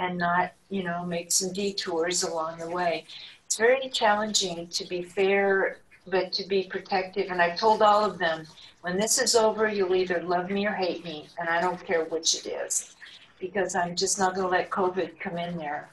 and 0.00 0.18
not, 0.18 0.52
you 0.70 0.82
know, 0.82 1.04
make 1.04 1.30
some 1.30 1.52
detours 1.52 2.24
along 2.24 2.58
the 2.58 2.68
way? 2.68 3.04
It's 3.44 3.56
very 3.56 3.88
challenging 3.90 4.66
to 4.68 4.88
be 4.88 5.02
fair, 5.02 5.78
but 6.06 6.32
to 6.32 6.48
be 6.48 6.64
protective. 6.64 7.30
And 7.30 7.40
I've 7.40 7.58
told 7.58 7.82
all 7.82 8.04
of 8.04 8.18
them, 8.18 8.46
when 8.80 8.96
this 8.96 9.20
is 9.20 9.34
over, 9.36 9.68
you'll 9.68 9.94
either 9.94 10.22
love 10.22 10.50
me 10.50 10.66
or 10.66 10.72
hate 10.72 11.04
me, 11.04 11.28
and 11.38 11.48
I 11.48 11.60
don't 11.60 11.84
care 11.86 12.04
which 12.04 12.34
it 12.34 12.48
is 12.48 12.96
because 13.38 13.74
I'm 13.74 13.94
just 13.96 14.18
not 14.18 14.34
going 14.34 14.46
to 14.46 14.50
let 14.50 14.70
COVID 14.70 15.18
come 15.20 15.38
in 15.38 15.56
there. 15.56 15.88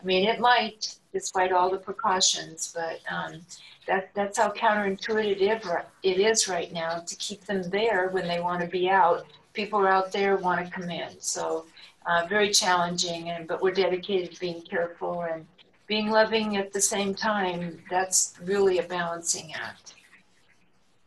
I 0.00 0.04
mean, 0.04 0.28
it 0.28 0.40
might, 0.40 0.96
despite 1.12 1.52
all 1.52 1.70
the 1.70 1.78
precautions, 1.78 2.74
but 2.74 3.00
um, 3.12 3.40
that, 3.86 4.10
that's 4.14 4.38
how 4.38 4.50
counterintuitive 4.50 5.84
it 6.02 6.18
is 6.18 6.48
right 6.48 6.72
now 6.72 7.00
to 7.00 7.16
keep 7.16 7.44
them 7.44 7.68
there 7.70 8.08
when 8.08 8.26
they 8.26 8.40
want 8.40 8.62
to 8.62 8.68
be 8.68 8.88
out. 8.88 9.26
People 9.52 9.80
are 9.80 9.88
out 9.88 10.12
there 10.12 10.36
want 10.36 10.64
to 10.64 10.72
come 10.72 10.90
in. 10.90 11.10
So 11.20 11.66
uh, 12.06 12.26
very 12.28 12.50
challenging, 12.50 13.30
and 13.30 13.46
but 13.46 13.62
we're 13.62 13.72
dedicated 13.72 14.32
to 14.32 14.40
being 14.40 14.62
careful 14.62 15.22
and 15.22 15.46
being 15.86 16.10
loving 16.10 16.56
at 16.56 16.72
the 16.72 16.80
same 16.80 17.14
time. 17.14 17.82
That's 17.90 18.34
really 18.44 18.78
a 18.78 18.82
balancing 18.82 19.52
act. 19.54 19.94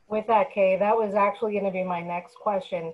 With 0.08 0.28
that, 0.28 0.52
Kay, 0.52 0.78
that 0.78 0.96
was 0.96 1.16
actually 1.16 1.54
going 1.54 1.66
to 1.66 1.72
be 1.72 1.84
my 1.84 2.02
next 2.02 2.36
question 2.36 2.94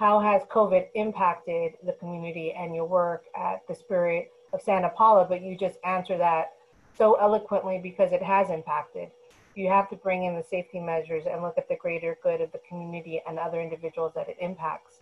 how 0.00 0.18
has 0.18 0.40
COVID 0.44 0.86
impacted 0.94 1.74
the 1.84 1.92
community 1.92 2.54
and 2.58 2.74
your 2.74 2.86
work 2.86 3.24
at 3.36 3.60
the 3.68 3.74
Spirit 3.74 4.32
of 4.54 4.62
Santa 4.62 4.88
Paula? 4.88 5.26
But 5.28 5.42
you 5.42 5.58
just 5.58 5.76
answered 5.84 6.20
that 6.20 6.54
so 6.96 7.20
eloquently 7.20 7.78
because 7.82 8.10
it 8.12 8.22
has 8.22 8.48
impacted. 8.48 9.10
You 9.54 9.68
have 9.68 9.90
to 9.90 9.96
bring 9.96 10.24
in 10.24 10.34
the 10.34 10.42
safety 10.42 10.80
measures 10.80 11.24
and 11.30 11.42
look 11.42 11.58
at 11.58 11.68
the 11.68 11.76
greater 11.76 12.16
good 12.22 12.40
of 12.40 12.50
the 12.50 12.60
community 12.66 13.20
and 13.28 13.38
other 13.38 13.60
individuals 13.60 14.12
that 14.14 14.26
it 14.30 14.38
impacts. 14.40 15.00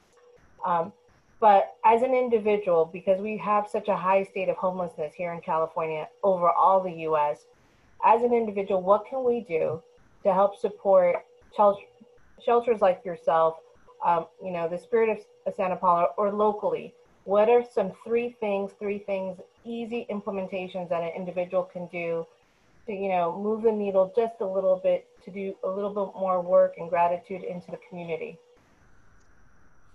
Um, 0.67 0.93
but 1.40 1.76
as 1.85 2.02
an 2.02 2.14
individual, 2.14 2.85
because 2.92 3.21
we 3.21 3.37
have 3.38 3.68
such 3.68 3.88
a 3.88 3.97
high 3.97 4.25
state 4.25 4.49
of 4.49 4.57
homelessness 4.57 5.14
here 5.14 5.33
in 5.33 5.40
California, 5.40 6.09
over 6.23 6.50
all 6.50 6.80
the 6.80 6.92
US, 7.09 7.47
as 8.04 8.23
an 8.23 8.33
individual, 8.33 8.83
what 8.83 9.07
can 9.09 9.25
we 9.25 9.40
do 9.40 9.83
to 10.25 10.33
help 10.33 10.57
support 10.57 11.25
shelters 12.45 12.80
like 12.80 13.04
yourself 13.04 13.57
um, 14.04 14.26
you 14.42 14.50
know, 14.50 14.68
the 14.68 14.78
Spirit 14.78 15.25
of 15.47 15.54
Santa 15.54 15.76
Paula 15.76 16.09
or 16.16 16.33
locally, 16.33 16.95
what 17.25 17.49
are 17.49 17.64
some 17.64 17.92
three 18.04 18.37
things, 18.40 18.73
three 18.78 18.99
things, 18.99 19.38
easy 19.64 20.07
implementations 20.11 20.88
that 20.88 21.02
an 21.02 21.11
individual 21.16 21.64
can 21.64 21.87
do 21.88 22.26
to, 22.87 22.92
you 22.92 23.09
know, 23.09 23.38
move 23.38 23.62
the 23.62 23.73
needle 23.73 24.12
just 24.16 24.40
a 24.40 24.47
little 24.47 24.80
bit 24.83 25.07
to 25.25 25.30
do 25.30 25.54
a 25.64 25.68
little 25.68 25.90
bit 25.90 26.18
more 26.18 26.40
work 26.40 26.75
and 26.78 26.88
gratitude 26.88 27.42
into 27.42 27.71
the 27.71 27.78
community? 27.88 28.38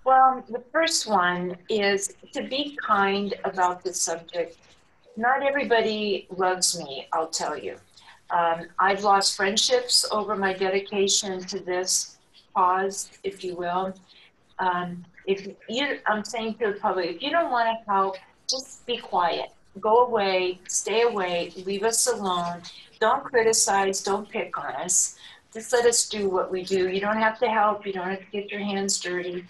Well, 0.05 0.43
the 0.49 0.59
first 0.71 1.07
one 1.07 1.55
is 1.69 2.13
to 2.33 2.43
be 2.43 2.77
kind 2.85 3.35
about 3.45 3.83
the 3.83 3.93
subject. 3.93 4.57
Not 5.15 5.43
everybody 5.43 6.27
loves 6.35 6.77
me, 6.77 7.07
I'll 7.13 7.27
tell 7.27 7.57
you. 7.57 7.77
Um, 8.29 8.67
I've 8.79 9.03
lost 9.03 9.37
friendships 9.37 10.05
over 10.11 10.35
my 10.35 10.53
dedication 10.53 11.39
to 11.45 11.59
this 11.59 12.17
cause, 12.53 13.11
if 13.23 13.43
you 13.43 13.55
will. 13.55 13.93
Um, 14.59 15.05
if 15.25 15.47
you, 15.69 15.99
I'm 16.05 16.25
saying 16.25 16.55
to 16.55 16.73
the 16.73 16.79
public, 16.79 17.15
if 17.15 17.21
you 17.21 17.29
don't 17.29 17.51
want 17.51 17.67
to 17.69 17.91
help, 17.91 18.17
just 18.49 18.85
be 18.85 18.97
quiet. 18.97 19.51
Go 19.79 20.05
away, 20.05 20.59
stay 20.67 21.03
away, 21.03 21.53
leave 21.65 21.83
us 21.83 22.07
alone. 22.07 22.61
Don't 22.99 23.23
criticize, 23.23 24.03
don't 24.03 24.29
pick 24.29 24.57
on 24.57 24.75
us. 24.75 25.17
Just 25.53 25.71
let 25.71 25.85
us 25.85 26.09
do 26.09 26.29
what 26.29 26.51
we 26.51 26.63
do. 26.63 26.89
You 26.89 26.99
don't 26.99 27.17
have 27.17 27.39
to 27.39 27.47
help, 27.47 27.85
you 27.85 27.93
don't 27.93 28.09
have 28.09 28.19
to 28.19 28.31
get 28.31 28.51
your 28.51 28.59
hands 28.61 28.99
dirty. 28.99 29.45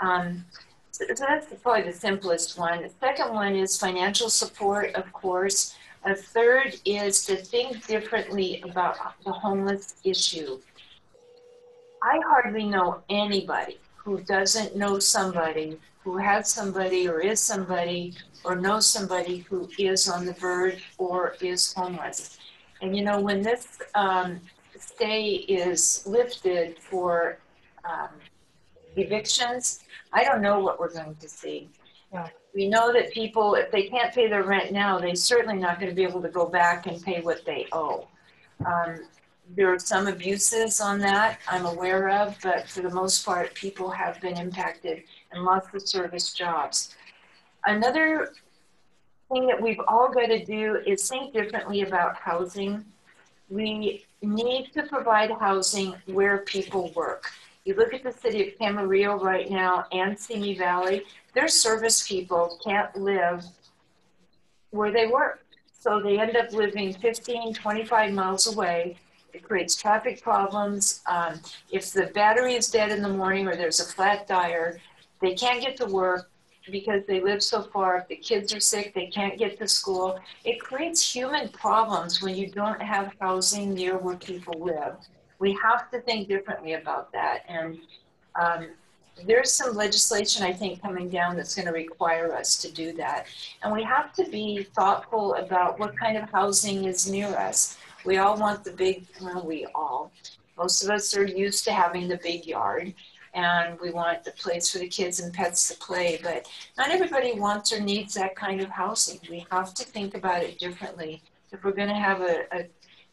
Um, 0.00 0.44
so, 0.90 1.04
that's 1.16 1.46
probably 1.62 1.82
the 1.82 1.96
simplest 1.96 2.58
one. 2.58 2.82
The 2.82 2.90
second 3.00 3.32
one 3.32 3.54
is 3.54 3.78
financial 3.78 4.28
support, 4.28 4.94
of 4.94 5.12
course. 5.12 5.76
A 6.04 6.14
third 6.14 6.76
is 6.84 7.24
to 7.26 7.36
think 7.36 7.86
differently 7.86 8.62
about 8.62 8.96
the 9.24 9.32
homeless 9.32 9.96
issue. 10.04 10.58
I 12.02 12.20
hardly 12.26 12.64
know 12.64 13.02
anybody 13.10 13.78
who 13.96 14.20
doesn't 14.20 14.76
know 14.76 14.98
somebody 14.98 15.78
who 16.02 16.16
has 16.16 16.50
somebody 16.50 17.08
or 17.08 17.20
is 17.20 17.40
somebody 17.40 18.14
or 18.44 18.56
knows 18.56 18.88
somebody 18.88 19.38
who 19.38 19.68
is 19.78 20.08
on 20.08 20.24
the 20.24 20.32
verge 20.32 20.82
or 20.96 21.36
is 21.40 21.72
homeless. 21.74 22.38
And 22.80 22.96
you 22.96 23.04
know, 23.04 23.20
when 23.20 23.42
this 23.42 23.78
um, 23.94 24.40
stay 24.78 25.30
is 25.48 26.04
lifted 26.06 26.78
for 26.78 27.38
um, 27.84 28.08
evictions, 28.98 29.80
I 30.12 30.24
don't 30.24 30.42
know 30.42 30.60
what 30.60 30.78
we're 30.80 30.92
going 30.92 31.16
to 31.16 31.28
see. 31.28 31.68
Yeah. 32.12 32.28
We 32.54 32.68
know 32.68 32.92
that 32.92 33.12
people, 33.12 33.54
if 33.54 33.70
they 33.70 33.84
can't 33.84 34.12
pay 34.14 34.28
their 34.28 34.42
rent 34.42 34.72
now, 34.72 34.98
they're 34.98 35.14
certainly 35.14 35.58
not 35.58 35.78
going 35.78 35.90
to 35.90 35.94
be 35.94 36.02
able 36.02 36.22
to 36.22 36.28
go 36.28 36.46
back 36.46 36.86
and 36.86 37.02
pay 37.02 37.20
what 37.20 37.44
they 37.44 37.66
owe. 37.72 38.08
Um, 38.64 39.06
there 39.56 39.72
are 39.72 39.78
some 39.78 40.06
abuses 40.06 40.80
on 40.80 40.98
that 41.00 41.38
I'm 41.48 41.66
aware 41.66 42.10
of, 42.10 42.36
but 42.42 42.68
for 42.68 42.82
the 42.82 42.90
most 42.90 43.24
part, 43.24 43.54
people 43.54 43.90
have 43.90 44.20
been 44.20 44.36
impacted 44.36 45.04
and 45.32 45.44
lost 45.44 45.72
the 45.72 45.80
service 45.80 46.32
jobs. 46.32 46.96
Another 47.66 48.32
thing 49.30 49.46
that 49.46 49.60
we've 49.60 49.80
all 49.86 50.10
got 50.10 50.26
to 50.26 50.44
do 50.44 50.80
is 50.86 51.08
think 51.08 51.32
differently 51.32 51.82
about 51.82 52.16
housing. 52.16 52.84
We 53.50 54.04
need 54.22 54.72
to 54.74 54.82
provide 54.84 55.30
housing 55.30 55.94
where 56.06 56.38
people 56.38 56.92
work. 56.94 57.30
You 57.68 57.74
look 57.74 57.92
at 57.92 58.02
the 58.02 58.12
city 58.12 58.48
of 58.48 58.58
Camarillo 58.58 59.20
right 59.20 59.50
now 59.50 59.84
and 59.92 60.18
Simi 60.18 60.56
Valley, 60.56 61.04
their 61.34 61.48
service 61.48 62.08
people 62.08 62.58
can't 62.64 62.96
live 62.96 63.44
where 64.70 64.90
they 64.90 65.06
work. 65.06 65.44
So 65.78 66.00
they 66.00 66.18
end 66.18 66.34
up 66.34 66.50
living 66.52 66.94
15, 66.94 67.52
25 67.52 68.12
miles 68.14 68.46
away 68.56 68.96
it 69.34 69.42
creates 69.42 69.76
traffic 69.76 70.22
problems. 70.22 71.02
Um, 71.06 71.40
if 71.70 71.92
the 71.92 72.06
battery 72.06 72.54
is 72.54 72.70
dead 72.70 72.90
in 72.90 73.02
the 73.02 73.10
morning 73.10 73.46
or 73.46 73.54
there's 73.54 73.80
a 73.80 73.84
flat 73.84 74.26
tire, 74.26 74.80
they 75.20 75.34
can't 75.34 75.60
get 75.60 75.76
to 75.76 75.84
work 75.84 76.30
because 76.70 77.02
they 77.06 77.20
live 77.20 77.42
so 77.42 77.64
far. 77.64 77.98
If 77.98 78.08
the 78.08 78.16
kids 78.16 78.54
are 78.54 78.60
sick, 78.60 78.94
they 78.94 79.08
can't 79.08 79.38
get 79.38 79.58
to 79.58 79.68
school. 79.68 80.18
It 80.44 80.58
creates 80.58 81.14
human 81.14 81.50
problems 81.50 82.22
when 82.22 82.34
you 82.34 82.50
don't 82.50 82.80
have 82.80 83.12
housing 83.20 83.74
near 83.74 83.98
where 83.98 84.16
people 84.16 84.58
live. 84.58 84.96
We 85.38 85.58
have 85.62 85.90
to 85.90 86.00
think 86.00 86.28
differently 86.28 86.74
about 86.74 87.12
that. 87.12 87.44
And 87.48 87.78
um, 88.34 88.68
there's 89.24 89.52
some 89.52 89.74
legislation, 89.74 90.44
I 90.44 90.52
think, 90.52 90.80
coming 90.80 91.08
down 91.08 91.36
that's 91.36 91.54
going 91.54 91.66
to 91.66 91.72
require 91.72 92.32
us 92.34 92.56
to 92.58 92.72
do 92.72 92.92
that. 92.94 93.26
And 93.62 93.72
we 93.72 93.82
have 93.82 94.12
to 94.14 94.24
be 94.24 94.64
thoughtful 94.74 95.34
about 95.34 95.78
what 95.78 95.96
kind 95.96 96.16
of 96.16 96.30
housing 96.30 96.84
is 96.84 97.10
near 97.10 97.28
us. 97.28 97.78
We 98.04 98.18
all 98.18 98.38
want 98.38 98.64
the 98.64 98.72
big, 98.72 99.06
well, 99.20 99.44
we 99.44 99.66
all, 99.74 100.12
most 100.56 100.82
of 100.82 100.90
us 100.90 101.16
are 101.16 101.24
used 101.24 101.64
to 101.64 101.72
having 101.72 102.08
the 102.08 102.18
big 102.18 102.46
yard 102.46 102.94
and 103.34 103.78
we 103.80 103.90
want 103.90 104.24
the 104.24 104.32
place 104.32 104.72
for 104.72 104.78
the 104.78 104.88
kids 104.88 105.20
and 105.20 105.32
pets 105.32 105.68
to 105.68 105.76
play, 105.78 106.18
but 106.22 106.48
not 106.76 106.90
everybody 106.90 107.38
wants 107.38 107.72
or 107.72 107.80
needs 107.80 108.14
that 108.14 108.34
kind 108.34 108.60
of 108.60 108.68
housing. 108.70 109.20
We 109.30 109.46
have 109.50 109.74
to 109.74 109.84
think 109.84 110.16
about 110.16 110.42
it 110.42 110.58
differently 110.58 111.22
if 111.52 111.62
we're 111.62 111.72
going 111.72 111.88
to 111.88 111.94
have 111.94 112.20
a, 112.20 112.44
a 112.52 112.66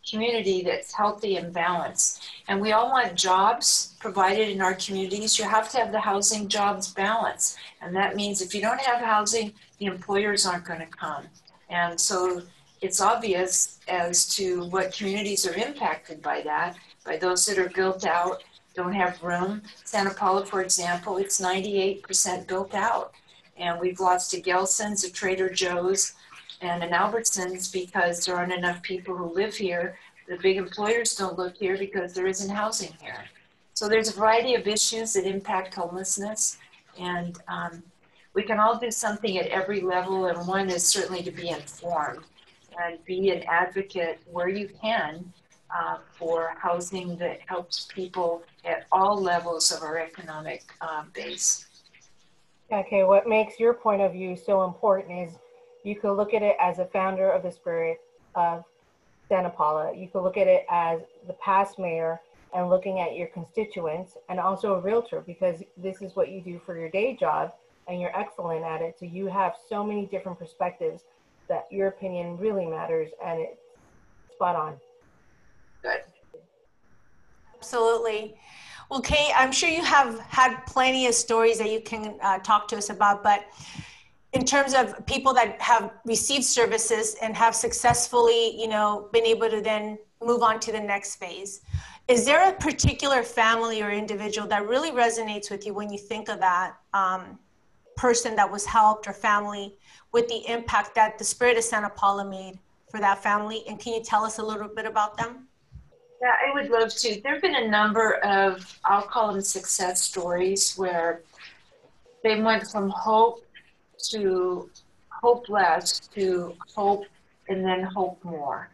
community 0.10 0.62
that's 0.62 0.94
healthy 0.94 1.38
and 1.38 1.54
balanced. 1.54 2.24
And 2.48 2.62
we 2.62 2.72
all 2.72 2.92
want 2.92 3.16
jobs 3.16 3.96
provided 4.00 4.50
in 4.50 4.62
our 4.62 4.76
communities. 4.76 5.38
You 5.40 5.46
have 5.46 5.70
to 5.72 5.78
have 5.78 5.92
the 5.92 6.00
housing 6.00 6.48
jobs 6.48 6.94
balance. 6.94 7.58
And 7.82 7.96
that 7.96 8.16
means 8.16 8.42
if 8.42 8.54
you 8.54 8.62
don't 8.62 8.80
have 8.82 9.02
housing, 9.02 9.54
the 9.80 9.86
employers 9.88 10.46
aren't 10.46 10.66
going 10.66 10.80
to 10.80 10.86
come. 10.86 11.26
And 11.70 12.00
so 12.00 12.44
it's 12.82 13.02
obvious 13.02 13.80
as 13.88 14.28
to 14.36 14.66
what 14.66 14.94
communities 14.96 15.48
are 15.48 15.56
impacted 15.56 16.22
by 16.22 16.42
that. 16.42 16.78
by 17.04 17.18
those 17.18 17.46
that 17.46 17.60
are 17.60 17.70
built 17.70 18.06
out, 18.06 18.44
don't 18.74 18.94
have 18.94 19.22
room. 19.22 19.62
Santa 19.84 20.12
Paula, 20.12 20.46
for 20.46 20.62
example, 20.62 21.18
it's 21.18 21.40
98% 21.40 22.48
built 22.48 22.74
out. 22.74 23.14
And 23.58 23.80
we've 23.80 24.00
lost 24.00 24.34
a 24.34 24.38
Gelson's, 24.38 25.04
a 25.04 25.12
Trader 25.12 25.50
Joe's, 25.50 26.14
and 26.62 26.84
in 26.84 26.90
Albertsons 26.92 27.72
because 27.72 28.26
there 28.26 28.36
aren't 28.36 28.54
enough 28.54 28.82
people 28.82 29.16
who 29.16 29.34
live 29.34 29.56
here. 29.56 29.98
The 30.28 30.38
big 30.38 30.58
employers 30.58 31.16
don't 31.16 31.38
live 31.38 31.56
here 31.56 31.78
because 31.78 32.14
there 32.14 32.28
isn't 32.28 32.50
housing 32.50 32.94
here. 33.02 33.26
So 33.74 33.90
there's 33.90 34.10
a 34.10 34.14
variety 34.14 34.56
of 34.56 34.68
issues 34.68 35.14
that 35.14 35.26
impact 35.26 35.76
homelessness. 35.76 36.58
And 36.98 37.38
um, 37.48 37.84
we 38.34 38.44
can 38.44 38.60
all 38.60 38.78
do 38.78 38.92
something 38.92 39.38
at 39.38 39.48
every 39.48 39.82
level, 39.82 40.28
and 40.28 40.48
one 40.48 40.70
is 40.70 40.86
certainly 40.86 41.24
to 41.24 41.32
be 41.32 41.50
informed 41.50 42.24
and 42.82 43.04
be 43.06 43.30
an 43.30 43.44
advocate 43.48 44.20
where 44.32 44.50
you 44.50 44.70
can 44.82 45.32
uh, 45.74 45.98
for 46.12 46.54
housing 46.58 47.18
that 47.18 47.40
helps 47.46 47.88
people 47.94 48.44
at 48.66 48.86
all 48.92 49.22
levels 49.22 49.72
of 49.72 49.82
our 49.82 49.98
economic 49.98 50.64
uh, 50.82 51.04
base. 51.14 51.66
Okay, 52.72 53.04
what 53.04 53.28
makes 53.28 53.60
your 53.60 53.74
point 53.74 54.02
of 54.02 54.14
view 54.14 54.36
so 54.36 54.64
important 54.64 55.30
is 55.30 55.36
you 55.86 55.96
could 55.96 56.16
look 56.16 56.34
at 56.34 56.42
it 56.42 56.58
as 56.60 56.80
a 56.80 56.86
founder 56.86 57.32
of 57.32 57.44
the 57.44 57.52
spirit 57.52 58.02
of 58.34 58.66
Santa 59.30 59.52
Paula. 59.52 59.96
You 59.96 60.08
could 60.08 60.24
look 60.24 60.36
at 60.36 60.48
it 60.48 60.66
as 60.70 61.02
the 61.28 61.34
past 61.34 61.78
mayor 61.78 62.20
and 62.56 62.70
looking 62.70 63.00
at 63.00 63.16
your 63.16 63.28
constituents 63.28 64.18
and 64.28 64.40
also 64.40 64.74
a 64.76 64.80
realtor 64.80 65.22
because 65.22 65.62
this 65.78 66.02
is 66.02 66.16
what 66.16 66.30
you 66.30 66.42
do 66.42 66.60
for 66.66 66.78
your 66.78 66.90
day 66.90 67.16
job 67.16 67.54
and 67.88 68.02
you're 68.02 68.18
excellent 68.18 68.66
at 68.66 68.82
it. 68.82 68.98
So 69.00 69.06
you 69.06 69.28
have 69.28 69.54
so 69.70 69.84
many 69.84 70.08
different 70.08 70.40
perspectives 70.40 71.04
that 71.50 71.68
your 71.70 71.90
opinion 71.90 72.38
really 72.38 72.66
matters 72.66 73.12
and 73.24 73.40
it's 73.40 73.62
spot 74.34 74.56
on. 74.56 74.78
Good. 75.84 76.02
Absolutely. 77.56 78.36
Well, 78.90 79.02
Kate, 79.02 79.32
I'm 79.36 79.52
sure 79.52 79.70
you 79.70 79.84
have 79.84 80.20
had 80.20 80.58
plenty 80.66 81.06
of 81.06 81.14
stories 81.14 81.60
that 81.60 81.72
you 81.72 81.80
can 81.80 82.18
uh, 82.22 82.40
talk 82.40 82.68
to 82.70 82.78
us 82.78 82.90
about, 82.90 83.24
but 83.24 83.46
in 84.36 84.44
terms 84.44 84.74
of 84.74 85.04
people 85.06 85.34
that 85.34 85.60
have 85.62 85.94
received 86.04 86.44
services 86.44 87.16
and 87.22 87.36
have 87.38 87.56
successfully, 87.56 88.60
you 88.60 88.68
know, 88.68 89.08
been 89.14 89.26
able 89.26 89.50
to 89.50 89.62
then 89.62 89.98
move 90.22 90.44
on 90.44 90.60
to 90.60 90.74
the 90.74 90.80
next 90.80 91.16
phase, 91.16 91.62
is 92.10 92.26
there 92.26 92.50
a 92.50 92.54
particular 92.54 93.24
family 93.24 93.82
or 93.82 93.90
individual 93.92 94.46
that 94.50 94.68
really 94.68 94.92
resonates 94.92 95.50
with 95.50 95.66
you 95.66 95.74
when 95.74 95.90
you 95.90 95.98
think 95.98 96.28
of 96.28 96.40
that 96.42 96.76
um, 96.94 97.40
person 97.96 98.36
that 98.36 98.52
was 98.52 98.66
helped 98.66 99.08
or 99.08 99.14
family 99.14 99.74
with 100.12 100.28
the 100.28 100.46
impact 100.52 100.94
that 100.96 101.18
the 101.18 101.24
Spirit 101.24 101.58
of 101.58 101.64
Santa 101.64 101.90
Paula 101.90 102.26
made 102.26 102.60
for 102.92 103.00
that 103.00 103.24
family? 103.24 103.64
And 103.70 103.80
can 103.80 103.94
you 103.94 104.04
tell 104.04 104.26
us 104.26 104.38
a 104.38 104.44
little 104.44 104.68
bit 104.68 104.86
about 104.86 105.18
them? 105.18 105.48
Yeah, 106.22 106.34
I 106.46 106.54
would 106.54 106.70
love 106.70 106.94
to. 106.94 107.22
There 107.22 107.34
have 107.34 107.42
been 107.42 107.56
a 107.56 107.68
number 107.70 108.16
of, 108.18 108.78
I'll 108.84 109.02
call 109.02 109.32
them 109.32 109.42
success 109.42 110.02
stories, 110.02 110.74
where 110.76 111.22
they 112.22 112.42
went 112.42 112.68
from 112.68 112.90
hope 112.90 113.45
to 114.12 114.70
hope 115.10 115.50
less 115.50 116.00
to 116.16 116.56
hope 116.76 117.06
and 117.50 117.64
then 117.64 117.84
hope 117.84 118.24
more. 118.24 118.70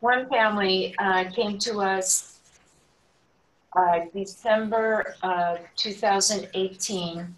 One 0.00 0.28
family 0.28 0.94
uh, 0.98 1.24
came 1.30 1.58
to 1.58 1.80
us 1.80 2.38
uh, 3.76 4.00
December 4.14 5.14
of 5.22 5.58
2018. 5.76 7.34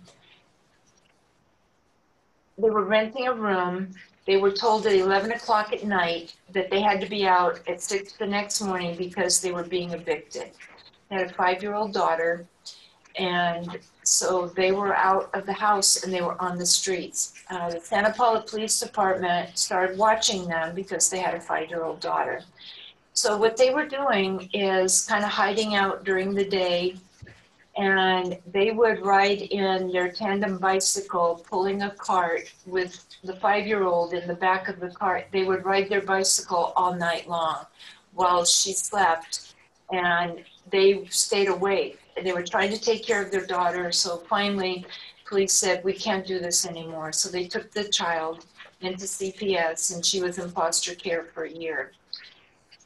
They 2.58 2.70
were 2.70 2.84
renting 2.84 3.26
a 3.28 3.34
room 3.34 3.94
they 4.24 4.36
were 4.36 4.52
told 4.52 4.86
at 4.86 4.94
11 4.94 5.32
o'clock 5.32 5.72
at 5.72 5.84
night 5.84 6.34
that 6.52 6.70
they 6.70 6.80
had 6.80 7.00
to 7.00 7.08
be 7.08 7.26
out 7.26 7.60
at 7.68 7.80
6 7.80 8.12
the 8.14 8.26
next 8.26 8.60
morning 8.60 8.96
because 8.96 9.40
they 9.40 9.50
were 9.50 9.64
being 9.64 9.90
evicted. 9.90 10.52
They 11.08 11.16
had 11.16 11.30
a 11.30 11.34
five 11.34 11.62
year 11.62 11.74
old 11.74 11.92
daughter, 11.92 12.46
and 13.16 13.78
so 14.04 14.48
they 14.48 14.72
were 14.72 14.94
out 14.96 15.30
of 15.34 15.46
the 15.46 15.52
house 15.52 16.02
and 16.02 16.12
they 16.12 16.22
were 16.22 16.40
on 16.40 16.58
the 16.58 16.66
streets. 16.66 17.34
Uh, 17.50 17.70
the 17.70 17.80
Santa 17.80 18.12
Paula 18.12 18.42
Police 18.42 18.80
Department 18.80 19.56
started 19.56 19.98
watching 19.98 20.48
them 20.48 20.74
because 20.74 21.08
they 21.08 21.18
had 21.18 21.34
a 21.34 21.40
five 21.40 21.68
year 21.68 21.84
old 21.84 22.00
daughter. 22.00 22.42
So, 23.14 23.36
what 23.36 23.56
they 23.56 23.72
were 23.74 23.86
doing 23.86 24.48
is 24.52 25.04
kind 25.04 25.24
of 25.24 25.30
hiding 25.30 25.74
out 25.74 26.04
during 26.04 26.34
the 26.34 26.48
day 26.48 26.96
and 27.76 28.38
they 28.52 28.70
would 28.70 29.04
ride 29.04 29.40
in 29.42 29.90
their 29.90 30.10
tandem 30.10 30.58
bicycle 30.58 31.44
pulling 31.48 31.82
a 31.82 31.90
cart 31.90 32.52
with 32.66 33.06
the 33.24 33.34
five 33.36 33.66
year 33.66 33.84
old 33.84 34.12
in 34.12 34.26
the 34.28 34.34
back 34.34 34.68
of 34.68 34.78
the 34.78 34.90
cart. 34.90 35.26
They 35.32 35.44
would 35.44 35.64
ride 35.64 35.88
their 35.88 36.02
bicycle 36.02 36.72
all 36.76 36.94
night 36.94 37.28
long 37.28 37.64
while 38.14 38.44
she 38.44 38.74
slept, 38.74 39.54
and 39.90 40.44
they 40.70 41.06
stayed 41.06 41.48
awake. 41.48 41.98
They 42.22 42.32
were 42.32 42.42
trying 42.42 42.70
to 42.70 42.80
take 42.80 43.04
care 43.04 43.22
of 43.22 43.30
their 43.30 43.46
daughter, 43.46 43.90
so 43.92 44.18
finally, 44.28 44.84
police 45.26 45.52
said, 45.52 45.82
We 45.84 45.94
can't 45.94 46.26
do 46.26 46.38
this 46.38 46.66
anymore. 46.66 47.12
So 47.12 47.28
they 47.28 47.46
took 47.46 47.70
the 47.70 47.84
child 47.84 48.46
into 48.80 49.04
CPS, 49.04 49.94
and 49.94 50.04
she 50.04 50.20
was 50.20 50.38
in 50.38 50.50
foster 50.50 50.94
care 50.94 51.24
for 51.24 51.44
a 51.44 51.50
year. 51.50 51.92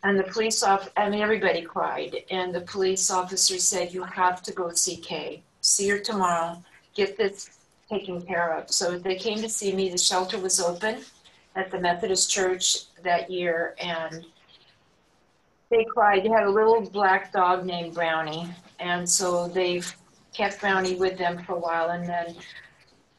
And 0.02 0.18
the 0.18 0.24
police 0.24 0.62
off, 0.62 0.90
I 0.96 1.08
mean, 1.08 1.20
everybody 1.20 1.62
cried. 1.62 2.16
And 2.30 2.54
the 2.54 2.60
police 2.60 3.10
officer 3.10 3.58
said, 3.58 3.92
You 3.92 4.04
have 4.04 4.42
to 4.42 4.52
go 4.52 4.70
see 4.72 4.96
Kay. 4.96 5.42
See 5.60 5.88
her 5.88 5.98
tomorrow. 5.98 6.62
Get 6.94 7.16
this 7.16 7.50
taken 7.90 8.22
care 8.22 8.56
of. 8.56 8.70
So 8.70 8.98
they 8.98 9.16
came 9.16 9.38
to 9.38 9.48
see 9.48 9.74
me. 9.74 9.88
The 9.88 9.98
shelter 9.98 10.38
was 10.38 10.60
open 10.60 11.00
at 11.56 11.70
the 11.70 11.80
Methodist 11.80 12.30
Church 12.30 12.84
that 13.02 13.30
year. 13.30 13.74
And 13.80 14.24
they 15.70 15.84
cried. 15.84 16.24
They 16.24 16.28
had 16.28 16.44
a 16.44 16.50
little 16.50 16.80
black 16.80 17.32
dog 17.32 17.64
named 17.64 17.94
Brownie. 17.94 18.48
And 18.78 19.08
so 19.08 19.48
they've 19.48 19.94
kept 20.32 20.60
Brownie 20.60 20.96
with 20.96 21.16
them 21.16 21.42
for 21.44 21.54
a 21.54 21.58
while. 21.58 21.90
And 21.90 22.06
then 22.06 22.36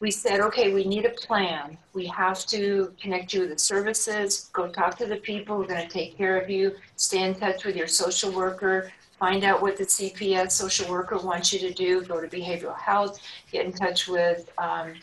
we 0.00 0.10
said, 0.10 0.40
okay, 0.40 0.72
we 0.72 0.84
need 0.84 1.04
a 1.04 1.10
plan. 1.10 1.76
We 1.92 2.06
have 2.06 2.46
to 2.46 2.94
connect 3.00 3.34
you 3.34 3.40
with 3.40 3.50
the 3.50 3.58
services, 3.58 4.50
go 4.52 4.68
talk 4.68 4.96
to 4.98 5.06
the 5.06 5.16
people 5.16 5.56
who 5.56 5.62
are 5.62 5.66
going 5.66 5.86
to 5.86 5.92
take 5.92 6.16
care 6.16 6.38
of 6.38 6.48
you, 6.48 6.76
stay 6.96 7.24
in 7.24 7.34
touch 7.34 7.64
with 7.64 7.74
your 7.74 7.88
social 7.88 8.30
worker, 8.30 8.92
find 9.18 9.42
out 9.42 9.60
what 9.60 9.76
the 9.76 9.84
CPS 9.84 10.52
social 10.52 10.88
worker 10.88 11.18
wants 11.18 11.52
you 11.52 11.58
to 11.58 11.72
do, 11.72 12.02
go 12.02 12.20
to 12.20 12.28
behavioral 12.28 12.78
health, 12.78 13.20
get 13.50 13.66
in 13.66 13.72
touch 13.72 14.06
with 14.06 14.50
um, 14.58 14.94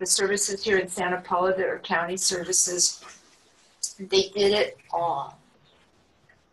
the 0.00 0.06
services 0.06 0.64
here 0.64 0.78
in 0.78 0.88
Santa 0.88 1.20
Paula 1.20 1.54
that 1.56 1.66
are 1.66 1.78
county 1.78 2.16
services. 2.16 3.04
They 3.98 4.30
did 4.34 4.52
it 4.52 4.78
all. 4.92 5.39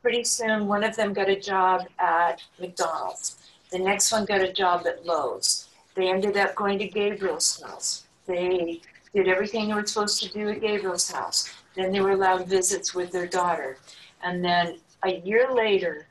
Pretty 0.02 0.24
soon, 0.24 0.68
one 0.68 0.84
of 0.84 0.96
them 0.96 1.14
got 1.14 1.30
a 1.30 1.40
job 1.40 1.88
at 2.00 2.42
McDonald's. 2.60 3.38
The 3.72 3.80
next 3.80 4.12
one 4.12 4.26
got 4.26 4.42
a 4.42 4.54
job 4.54 4.88
at 4.88 5.06
Lowe's 5.06 5.68
they 5.98 6.10
ended 6.10 6.38
up 6.38 6.54
going 6.56 6.78
to 6.78 6.88
Gabriel's 6.88 7.60
house. 7.60 8.06
They 8.28 8.82
did 9.16 9.28
everything 9.28 9.68
they 9.68 9.74
were 9.74 9.86
supposed 9.86 10.22
to 10.22 10.30
do 10.30 10.48
at 10.50 10.62
Gabriel's 10.62 11.12
house. 11.12 11.52
Then 11.76 11.92
they 11.92 12.00
were 12.02 12.12
allowed 12.12 12.48
visits 12.48 12.94
with 12.94 13.12
their 13.12 13.26
daughter. 13.26 13.80
And 14.24 14.46
then 14.46 14.78
a 15.04 15.16
year 15.22 15.52
later, 15.52 16.06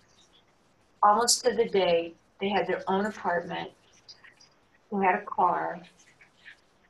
almost 1.04 1.44
to 1.44 1.54
the 1.54 1.66
day, 1.66 2.14
they 2.40 2.48
had 2.48 2.66
their 2.66 2.82
own 2.88 3.06
apartment. 3.06 3.70
They 4.90 5.04
had 5.04 5.14
a 5.14 5.24
car. 5.24 5.80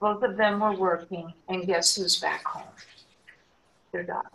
Both 0.00 0.22
of 0.22 0.38
them 0.38 0.60
were 0.60 0.74
working, 0.74 1.32
and 1.50 1.66
guess 1.66 1.96
who's 1.96 2.18
back 2.18 2.44
home? 2.44 2.72
Their 3.92 4.04
daughter. 4.04 4.28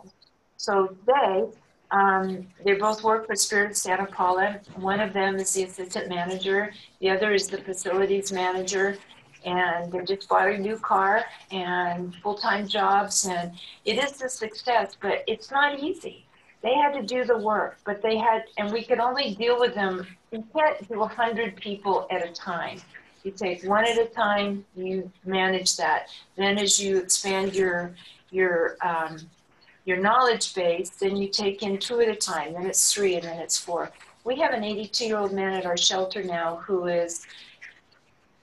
So 0.56 0.96
they 1.04 1.46
um, 1.92 2.46
they 2.64 2.74
both 2.74 3.04
work 3.04 3.26
for 3.26 3.36
Spirit 3.36 3.76
Santa 3.76 4.06
Paula. 4.06 4.60
One 4.76 4.98
of 4.98 5.12
them 5.12 5.36
is 5.36 5.52
the 5.52 5.64
assistant 5.64 6.08
manager, 6.08 6.72
the 7.00 7.10
other 7.10 7.32
is 7.32 7.48
the 7.48 7.58
facilities 7.58 8.32
manager. 8.32 8.96
And 9.44 9.90
they 9.90 10.04
just 10.04 10.28
bought 10.28 10.48
a 10.48 10.56
new 10.56 10.78
car 10.78 11.24
and 11.50 12.14
full 12.22 12.36
time 12.36 12.68
jobs. 12.68 13.26
And 13.26 13.52
it 13.84 14.02
is 14.02 14.22
a 14.22 14.28
success, 14.28 14.96
but 15.00 15.24
it's 15.26 15.50
not 15.50 15.80
easy. 15.80 16.24
They 16.62 16.74
had 16.74 16.92
to 16.92 17.02
do 17.02 17.24
the 17.24 17.36
work, 17.36 17.78
but 17.84 18.02
they 18.02 18.16
had, 18.16 18.44
and 18.56 18.72
we 18.72 18.84
could 18.84 19.00
only 19.00 19.34
deal 19.34 19.58
with 19.58 19.74
them. 19.74 20.06
You 20.30 20.44
can't 20.56 20.88
do 20.88 21.00
100 21.00 21.56
people 21.56 22.06
at 22.12 22.24
a 22.24 22.30
time. 22.32 22.80
You 23.24 23.32
take 23.32 23.64
one 23.64 23.84
at 23.84 23.98
a 23.98 24.06
time, 24.06 24.64
you 24.76 25.10
manage 25.24 25.76
that. 25.76 26.08
Then 26.36 26.58
as 26.58 26.80
you 26.80 26.98
expand 26.98 27.54
your, 27.54 27.94
your, 28.30 28.76
um, 28.80 29.18
your 29.84 29.96
knowledge 29.96 30.54
base, 30.54 30.90
then 30.90 31.16
you 31.16 31.28
take 31.28 31.62
in 31.62 31.78
two 31.78 32.00
at 32.00 32.08
a 32.08 32.14
time, 32.14 32.54
then 32.54 32.66
it's 32.66 32.92
three, 32.92 33.14
and 33.14 33.24
then 33.24 33.38
it's 33.38 33.58
four. 33.58 33.90
We 34.24 34.36
have 34.38 34.52
an 34.52 34.62
82 34.62 35.06
year 35.06 35.18
old 35.18 35.32
man 35.32 35.52
at 35.52 35.66
our 35.66 35.76
shelter 35.76 36.22
now 36.22 36.56
who 36.56 36.86
is 36.86 37.26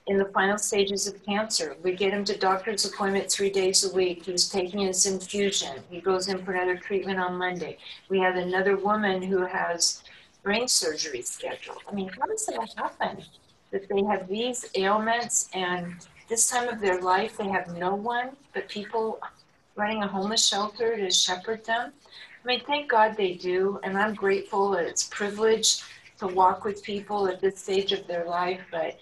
in 0.08 0.18
the 0.18 0.26
final 0.26 0.58
stages 0.58 1.08
of 1.08 1.24
cancer. 1.24 1.78
We 1.84 1.96
get 1.96 2.12
him 2.12 2.26
to 2.26 2.38
doctor's 2.38 2.84
appointment 2.86 3.32
three 3.32 3.52
days 3.52 3.90
a 3.90 3.96
week. 3.96 4.26
He's 4.26 4.50
taking 4.50 4.80
his 4.80 5.06
infusion. 5.06 5.78
He 5.90 6.02
goes 6.02 6.28
in 6.28 6.44
for 6.44 6.54
another 6.54 6.78
treatment 6.78 7.20
on 7.20 7.36
Monday. 7.36 7.78
We 8.10 8.20
have 8.20 8.36
another 8.36 8.76
woman 8.76 9.22
who 9.22 9.46
has 9.46 10.04
brain 10.44 10.68
surgery 10.68 11.22
scheduled. 11.22 11.78
I 11.88 11.94
mean, 11.94 12.10
how 12.20 12.26
does 12.26 12.46
that 12.48 12.74
happen? 12.76 13.24
That 13.72 13.88
they 13.88 14.04
have 14.04 14.28
these 14.28 14.66
ailments 14.76 15.48
and 15.54 15.96
this 16.28 16.50
time 16.50 16.70
of 16.70 16.80
their 16.80 17.02
life 17.02 17.38
they 17.38 17.48
have 17.48 17.76
no 17.76 17.96
one 17.96 18.30
but 18.54 18.70
people 18.70 19.20
running 19.76 20.04
a 20.04 20.08
homeless 20.08 20.48
shelter 20.48 20.98
to 20.98 21.10
shepherd 21.12 21.66
them. 21.66 21.92
I 22.44 22.48
mean, 22.48 22.62
thank 22.66 22.90
God 22.90 23.16
they 23.18 23.34
do, 23.34 23.80
and 23.84 23.98
I'm 23.98 24.14
grateful. 24.14 24.76
It's 24.76 25.04
privilege 25.08 25.82
to 26.20 26.28
walk 26.28 26.64
with 26.64 26.84
people 26.84 27.28
at 27.28 27.42
this 27.42 27.60
stage 27.60 27.92
of 27.92 28.08
their 28.08 28.26
life, 28.26 28.62
but 28.72 28.98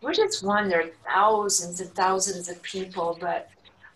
we're 0.00 0.14
just 0.14 0.44
one. 0.44 0.68
There 0.68 0.82
are 0.82 0.90
thousands 1.06 1.80
and 1.80 1.90
thousands 1.94 2.48
of 2.48 2.60
people, 2.62 3.16
but 3.20 3.48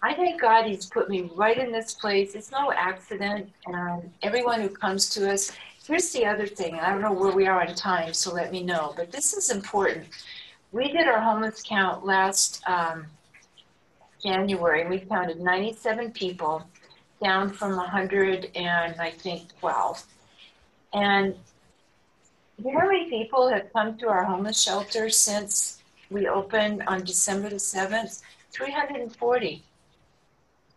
I 0.02 0.14
thank 0.14 0.40
God 0.40 0.66
He's 0.66 0.86
put 0.86 1.10
me 1.10 1.30
right 1.34 1.58
in 1.58 1.72
this 1.72 1.94
place. 1.94 2.34
It's 2.34 2.50
no 2.50 2.72
accident, 2.72 3.50
and 3.66 4.10
everyone 4.22 4.60
who 4.60 4.68
comes 4.68 5.10
to 5.10 5.30
us. 5.30 5.52
Here's 5.86 6.12
the 6.12 6.26
other 6.26 6.46
thing, 6.46 6.74
I 6.74 6.90
don't 6.90 7.00
know 7.00 7.12
where 7.12 7.32
we 7.32 7.46
are 7.46 7.66
on 7.66 7.74
time, 7.74 8.12
so 8.12 8.32
let 8.32 8.52
me 8.52 8.62
know. 8.62 8.92
But 8.96 9.10
this 9.10 9.32
is 9.32 9.50
important. 9.50 10.06
We 10.70 10.92
did 10.92 11.08
our 11.08 11.20
homeless 11.20 11.62
count 11.62 12.04
last 12.04 12.62
um, 12.68 13.06
January, 14.22 14.88
we 14.88 15.00
counted 15.00 15.40
97 15.40 16.12
people, 16.12 16.64
down 17.22 17.50
from 17.50 17.76
100 17.76 18.50
and 18.54 19.00
I 19.00 19.10
think 19.10 19.58
12. 19.60 20.04
And 20.92 21.34
you 22.58 22.72
know 22.72 22.80
how 22.80 22.86
many 22.86 23.08
people 23.08 23.48
have 23.48 23.72
come 23.72 23.96
to 23.98 24.08
our 24.08 24.24
homeless 24.24 24.62
shelter 24.62 25.08
since 25.08 25.82
we 26.10 26.26
opened 26.26 26.82
on 26.86 27.04
December 27.04 27.50
the 27.50 27.56
7th? 27.56 28.22
340. 28.50 29.62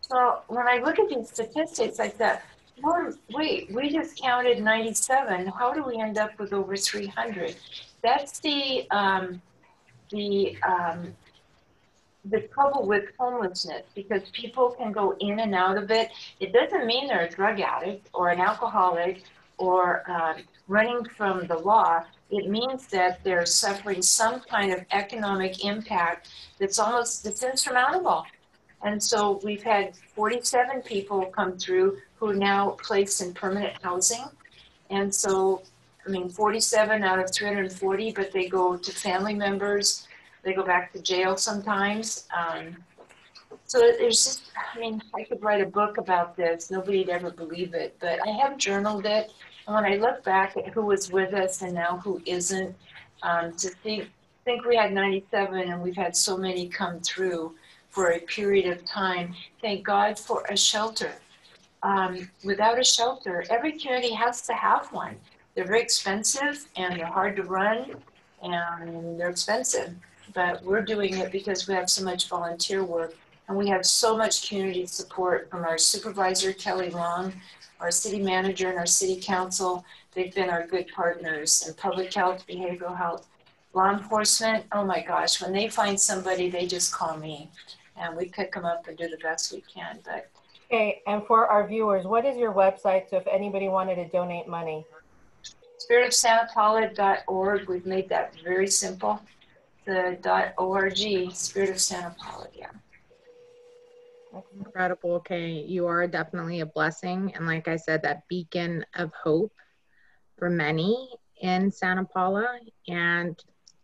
So 0.00 0.42
when 0.48 0.68
I 0.68 0.78
look 0.78 0.98
at 0.98 1.08
these 1.08 1.28
statistics, 1.30 1.98
I 1.98 2.08
thought, 2.08 2.42
well, 2.82 3.12
wait, 3.32 3.72
we 3.72 3.90
just 3.90 4.20
counted 4.20 4.62
97. 4.62 5.46
How 5.46 5.72
do 5.72 5.84
we 5.84 6.00
end 6.00 6.18
up 6.18 6.38
with 6.38 6.52
over 6.52 6.76
300? 6.76 7.56
That's 8.02 8.40
the 8.40 8.86
um, 8.90 9.40
the 10.10 10.56
um, 10.66 11.14
the 12.24 12.40
trouble 12.40 12.86
with 12.86 13.04
homelessness 13.18 13.82
because 13.94 14.22
people 14.32 14.70
can 14.78 14.92
go 14.92 15.16
in 15.20 15.40
and 15.40 15.54
out 15.54 15.76
of 15.76 15.90
it. 15.90 16.10
It 16.40 16.52
doesn't 16.52 16.86
mean 16.86 17.08
they're 17.08 17.26
a 17.26 17.30
drug 17.30 17.60
addict 17.60 18.08
or 18.14 18.28
an 18.28 18.40
alcoholic 18.40 19.24
or 19.58 20.08
um, 20.10 20.42
running 20.68 21.04
from 21.04 21.46
the 21.46 21.58
law. 21.58 22.04
It 22.30 22.48
means 22.48 22.86
that 22.88 23.22
they're 23.24 23.46
suffering 23.46 24.02
some 24.02 24.40
kind 24.40 24.72
of 24.72 24.84
economic 24.92 25.64
impact 25.64 26.28
that's 26.58 26.78
almost 26.78 27.24
that's 27.24 27.42
insurmountable. 27.42 28.24
And 28.82 29.02
so 29.02 29.40
we've 29.44 29.62
had 29.62 29.96
47 30.14 30.82
people 30.82 31.26
come 31.26 31.56
through 31.58 31.98
who 32.16 32.30
are 32.30 32.34
now 32.34 32.70
placed 32.82 33.20
in 33.20 33.34
permanent 33.34 33.74
housing. 33.82 34.24
And 34.90 35.14
so, 35.14 35.62
I 36.06 36.10
mean, 36.10 36.28
47 36.28 37.04
out 37.04 37.18
of 37.18 37.32
340, 37.32 38.12
but 38.12 38.32
they 38.32 38.48
go 38.48 38.76
to 38.76 38.92
family 38.92 39.34
members 39.34 40.06
they 40.42 40.52
go 40.52 40.64
back 40.64 40.92
to 40.92 41.00
jail 41.00 41.36
sometimes. 41.36 42.26
Um, 42.36 42.76
so 43.64 43.78
there's 43.78 44.24
just, 44.24 44.42
I 44.74 44.78
mean, 44.78 45.02
I 45.14 45.24
could 45.24 45.42
write 45.42 45.62
a 45.62 45.66
book 45.66 45.98
about 45.98 46.36
this. 46.36 46.70
Nobody'd 46.70 47.08
ever 47.08 47.30
believe 47.30 47.74
it, 47.74 47.96
but 48.00 48.18
I 48.26 48.30
have 48.32 48.58
journaled 48.58 49.06
it. 49.06 49.32
And 49.66 49.74
when 49.74 49.84
I 49.84 49.96
look 49.96 50.24
back 50.24 50.56
at 50.56 50.68
who 50.68 50.82
was 50.82 51.10
with 51.10 51.32
us 51.32 51.62
and 51.62 51.72
now 51.72 51.98
who 51.98 52.20
isn't, 52.26 52.74
um, 53.22 53.52
to 53.56 53.68
think, 53.68 54.10
think 54.44 54.64
we 54.64 54.76
had 54.76 54.92
97 54.92 55.70
and 55.70 55.80
we've 55.80 55.96
had 55.96 56.16
so 56.16 56.36
many 56.36 56.68
come 56.68 57.00
through 57.00 57.54
for 57.90 58.12
a 58.12 58.18
period 58.20 58.66
of 58.66 58.84
time. 58.84 59.34
Thank 59.60 59.86
God 59.86 60.18
for 60.18 60.44
a 60.50 60.56
shelter. 60.56 61.12
Um, 61.84 62.28
without 62.44 62.78
a 62.78 62.84
shelter, 62.84 63.44
every 63.50 63.72
community 63.78 64.12
has 64.14 64.42
to 64.42 64.54
have 64.54 64.92
one. 64.92 65.16
They're 65.54 65.66
very 65.66 65.82
expensive 65.82 66.66
and 66.76 66.98
they're 66.98 67.06
hard 67.06 67.36
to 67.36 67.42
run 67.42 67.94
and 68.42 69.20
they're 69.20 69.30
expensive 69.30 69.94
but 70.34 70.62
we're 70.62 70.82
doing 70.82 71.18
it 71.18 71.32
because 71.32 71.66
we 71.66 71.74
have 71.74 71.88
so 71.88 72.04
much 72.04 72.28
volunteer 72.28 72.84
work 72.84 73.14
and 73.48 73.56
we 73.56 73.68
have 73.68 73.84
so 73.84 74.16
much 74.16 74.48
community 74.48 74.86
support 74.86 75.50
from 75.50 75.64
our 75.64 75.78
supervisor, 75.78 76.52
Kelly 76.52 76.90
Long, 76.90 77.32
our 77.80 77.90
city 77.90 78.22
manager, 78.22 78.68
and 78.68 78.78
our 78.78 78.86
city 78.86 79.20
council. 79.20 79.84
They've 80.14 80.34
been 80.34 80.50
our 80.50 80.66
good 80.66 80.88
partners 80.94 81.66
in 81.66 81.74
public 81.74 82.12
health, 82.12 82.46
behavioral 82.46 82.96
health, 82.96 83.26
law 83.74 83.90
enforcement. 83.92 84.64
Oh 84.72 84.84
my 84.84 85.02
gosh, 85.02 85.40
when 85.42 85.52
they 85.52 85.68
find 85.68 86.00
somebody, 86.00 86.50
they 86.50 86.66
just 86.66 86.92
call 86.92 87.16
me 87.16 87.50
and 87.96 88.16
we 88.16 88.26
pick 88.26 88.52
them 88.52 88.64
up 88.64 88.88
and 88.88 88.96
do 88.96 89.08
the 89.08 89.18
best 89.18 89.52
we 89.52 89.62
can. 89.62 89.98
But 90.04 90.28
Okay, 90.72 91.02
and 91.06 91.22
for 91.26 91.46
our 91.48 91.68
viewers, 91.68 92.06
what 92.06 92.24
is 92.24 92.38
your 92.38 92.50
website? 92.50 93.10
So 93.10 93.18
if 93.18 93.26
anybody 93.26 93.68
wanted 93.68 93.96
to 93.96 94.08
donate 94.08 94.48
money, 94.48 94.86
spiritofsantapaula.org. 95.78 97.68
We've 97.68 97.84
made 97.84 98.08
that 98.08 98.34
very 98.42 98.68
simple 98.68 99.20
the 99.84 100.52
.org, 100.58 101.32
Spirit 101.32 101.70
of 101.70 101.80
Santa 101.80 102.14
Paula, 102.18 102.48
yeah. 102.54 102.70
Incredible. 104.56 105.12
Okay, 105.14 105.50
you 105.50 105.86
are 105.86 106.06
definitely 106.06 106.60
a 106.60 106.66
blessing. 106.66 107.32
And 107.34 107.46
like 107.46 107.68
I 107.68 107.76
said, 107.76 108.02
that 108.02 108.26
beacon 108.28 108.84
of 108.94 109.12
hope 109.12 109.52
for 110.38 110.48
many 110.48 111.10
in 111.40 111.70
Santa 111.70 112.04
Paula. 112.04 112.58
And 112.88 113.38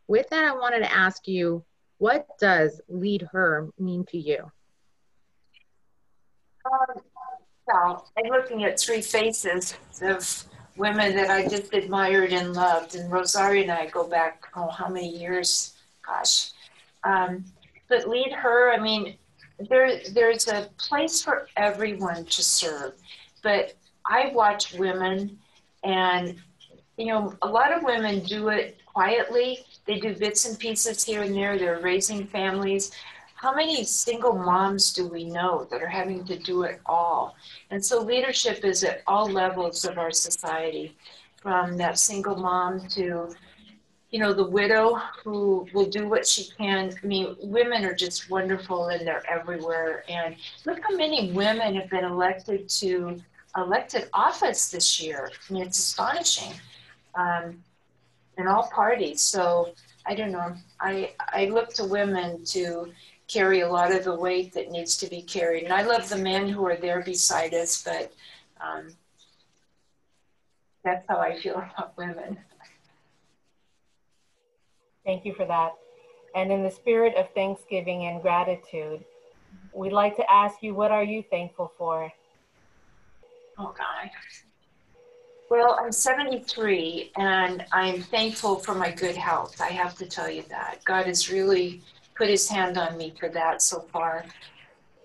with 0.06 0.28
that, 0.30 0.44
I 0.44 0.52
wanted 0.52 0.80
to 0.80 0.92
ask 0.92 1.28
you, 1.28 1.64
what 1.98 2.26
does 2.40 2.80
lead 2.88 3.28
her 3.32 3.68
mean 3.78 4.06
to 4.06 4.18
you? 4.18 4.50
Um, 6.64 7.02
well, 7.66 8.08
I'm 8.16 8.30
looking 8.30 8.64
at 8.64 8.80
three 8.80 9.02
faces 9.02 9.74
of 10.00 10.44
women 10.76 11.14
that 11.16 11.28
I 11.28 11.46
just 11.46 11.74
admired 11.74 12.32
and 12.32 12.54
loved. 12.54 12.94
And 12.94 13.10
Rosario 13.10 13.62
and 13.62 13.72
I 13.72 13.86
go 13.86 14.08
back, 14.08 14.46
oh, 14.56 14.68
how 14.68 14.88
many 14.88 15.08
years? 15.08 15.74
Gosh. 16.08 16.50
Um, 17.04 17.44
but 17.88 18.08
lead 18.08 18.32
her, 18.32 18.72
I 18.72 18.78
mean, 18.78 19.16
there, 19.68 20.00
there's 20.12 20.48
a 20.48 20.68
place 20.78 21.22
for 21.22 21.48
everyone 21.56 22.24
to 22.24 22.42
serve. 22.42 22.94
But 23.42 23.74
I 24.06 24.30
watch 24.34 24.74
women, 24.74 25.38
and, 25.84 26.36
you 26.96 27.06
know, 27.06 27.34
a 27.42 27.48
lot 27.48 27.72
of 27.72 27.82
women 27.82 28.20
do 28.24 28.48
it 28.48 28.78
quietly. 28.86 29.64
They 29.86 29.98
do 29.98 30.14
bits 30.14 30.48
and 30.48 30.58
pieces 30.58 31.04
here 31.04 31.22
and 31.22 31.34
there. 31.34 31.58
They're 31.58 31.80
raising 31.80 32.26
families. 32.26 32.90
How 33.34 33.54
many 33.54 33.84
single 33.84 34.34
moms 34.34 34.92
do 34.92 35.06
we 35.06 35.24
know 35.24 35.66
that 35.70 35.80
are 35.80 35.88
having 35.88 36.24
to 36.24 36.36
do 36.38 36.62
it 36.62 36.80
all? 36.86 37.36
And 37.70 37.84
so 37.84 38.02
leadership 38.02 38.64
is 38.64 38.82
at 38.82 39.02
all 39.06 39.30
levels 39.30 39.84
of 39.84 39.96
our 39.96 40.10
society, 40.10 40.96
from 41.36 41.76
that 41.76 42.00
single 42.00 42.34
mom 42.34 42.88
to 42.88 43.32
you 44.10 44.18
know, 44.18 44.32
the 44.32 44.44
widow 44.44 44.94
who 45.22 45.66
will 45.74 45.88
do 45.88 46.08
what 46.08 46.26
she 46.26 46.48
can. 46.56 46.94
I 47.02 47.06
mean, 47.06 47.36
women 47.42 47.84
are 47.84 47.94
just 47.94 48.30
wonderful 48.30 48.88
and 48.88 49.06
they're 49.06 49.28
everywhere. 49.30 50.04
And 50.08 50.36
look 50.64 50.80
how 50.82 50.96
many 50.96 51.32
women 51.32 51.74
have 51.74 51.90
been 51.90 52.04
elected 52.04 52.68
to 52.70 53.20
elected 53.56 54.08
office 54.12 54.70
this 54.70 55.00
year. 55.00 55.30
I 55.48 55.52
mean, 55.52 55.62
it's 55.62 55.78
astonishing 55.78 56.54
um, 57.14 57.62
in 58.38 58.46
all 58.46 58.70
parties. 58.72 59.20
So 59.20 59.74
I 60.06 60.14
don't 60.14 60.32
know. 60.32 60.54
I, 60.80 61.12
I 61.20 61.46
look 61.46 61.74
to 61.74 61.84
women 61.84 62.44
to 62.46 62.90
carry 63.26 63.60
a 63.60 63.68
lot 63.68 63.92
of 63.92 64.04
the 64.04 64.14
weight 64.14 64.54
that 64.54 64.70
needs 64.70 64.96
to 64.98 65.06
be 65.08 65.20
carried. 65.20 65.64
And 65.64 65.72
I 65.72 65.82
love 65.82 66.08
the 66.08 66.16
men 66.16 66.48
who 66.48 66.66
are 66.66 66.76
there 66.76 67.02
beside 67.02 67.52
us, 67.52 67.82
but 67.82 68.12
um, 68.60 68.88
that's 70.82 71.04
how 71.08 71.18
I 71.18 71.38
feel 71.38 71.56
about 71.76 71.96
women. 71.98 72.38
Thank 75.08 75.24
you 75.24 75.32
for 75.32 75.46
that. 75.46 75.72
And 76.34 76.52
in 76.52 76.62
the 76.62 76.70
spirit 76.70 77.14
of 77.16 77.32
thanksgiving 77.32 78.04
and 78.04 78.20
gratitude, 78.20 79.02
we'd 79.72 79.94
like 79.94 80.14
to 80.16 80.30
ask 80.30 80.62
you, 80.62 80.74
what 80.74 80.90
are 80.90 81.02
you 81.02 81.24
thankful 81.30 81.72
for? 81.78 82.12
Oh, 83.56 83.74
God. 83.74 84.10
Well, 85.48 85.78
I'm 85.82 85.92
73 85.92 87.12
and 87.16 87.64
I'm 87.72 88.02
thankful 88.02 88.56
for 88.56 88.74
my 88.74 88.90
good 88.90 89.16
health. 89.16 89.62
I 89.62 89.68
have 89.68 89.96
to 89.96 90.04
tell 90.04 90.28
you 90.28 90.44
that. 90.50 90.84
God 90.84 91.06
has 91.06 91.30
really 91.30 91.80
put 92.14 92.28
his 92.28 92.46
hand 92.46 92.76
on 92.76 92.98
me 92.98 93.14
for 93.18 93.30
that 93.30 93.62
so 93.62 93.80
far. 93.90 94.26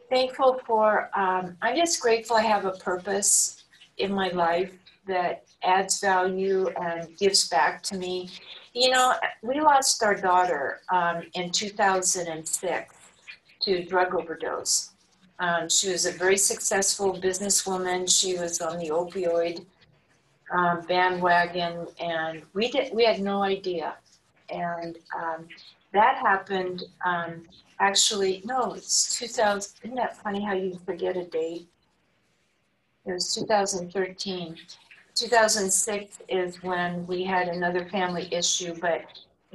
Thankful 0.10 0.60
for, 0.68 1.10
um, 1.18 1.56
I'm 1.62 1.78
just 1.78 2.02
grateful 2.02 2.36
I 2.36 2.42
have 2.42 2.66
a 2.66 2.72
purpose 2.72 3.64
in 4.00 4.12
my 4.12 4.28
life 4.32 4.74
that 5.08 5.46
adds 5.64 6.00
value 6.00 6.68
and 6.70 7.18
gives 7.18 7.48
back 7.50 7.84
to 7.84 7.98
me. 7.98 8.30
You 8.74 8.92
know, 8.92 9.14
we 9.42 9.62
lost 9.62 10.02
our 10.04 10.16
daughter 10.16 10.82
um, 10.92 11.24
in 11.36 11.52
2006 11.52 12.96
to 13.62 13.84
drug 13.86 14.16
overdose. 14.16 14.92
Um, 15.40 15.68
she 15.70 15.90
was 15.90 16.06
a 16.06 16.12
very 16.12 16.38
successful 16.38 17.14
businesswoman. 17.14 18.10
She 18.10 18.38
was 18.38 18.62
on 18.62 18.80
the 18.80 18.90
opioid 18.90 19.66
um, 20.52 20.82
bandwagon, 20.88 21.88
and 22.00 22.44
we 22.54 22.70
did 22.70 22.94
we 22.94 23.04
had 23.04 23.20
no 23.20 23.42
idea. 23.44 23.96
And 24.50 24.98
um, 25.18 25.48
that 25.94 26.18
happened 26.18 26.84
um, 27.06 27.44
actually. 27.80 28.42
No, 28.46 28.74
it's 28.74 29.18
2000. 29.18 29.74
Isn't 29.84 29.96
that 29.96 30.18
funny 30.18 30.44
how 30.44 30.54
you 30.54 30.80
forget 30.86 31.18
a 31.18 31.26
date? 31.26 31.68
It 33.06 33.12
was 33.12 33.34
2013. 33.36 34.58
2006 35.16 36.20
is 36.28 36.64
when 36.64 37.06
we 37.06 37.24
had 37.24 37.48
another 37.48 37.86
family 37.90 38.28
issue, 38.32 38.74
but 38.80 39.06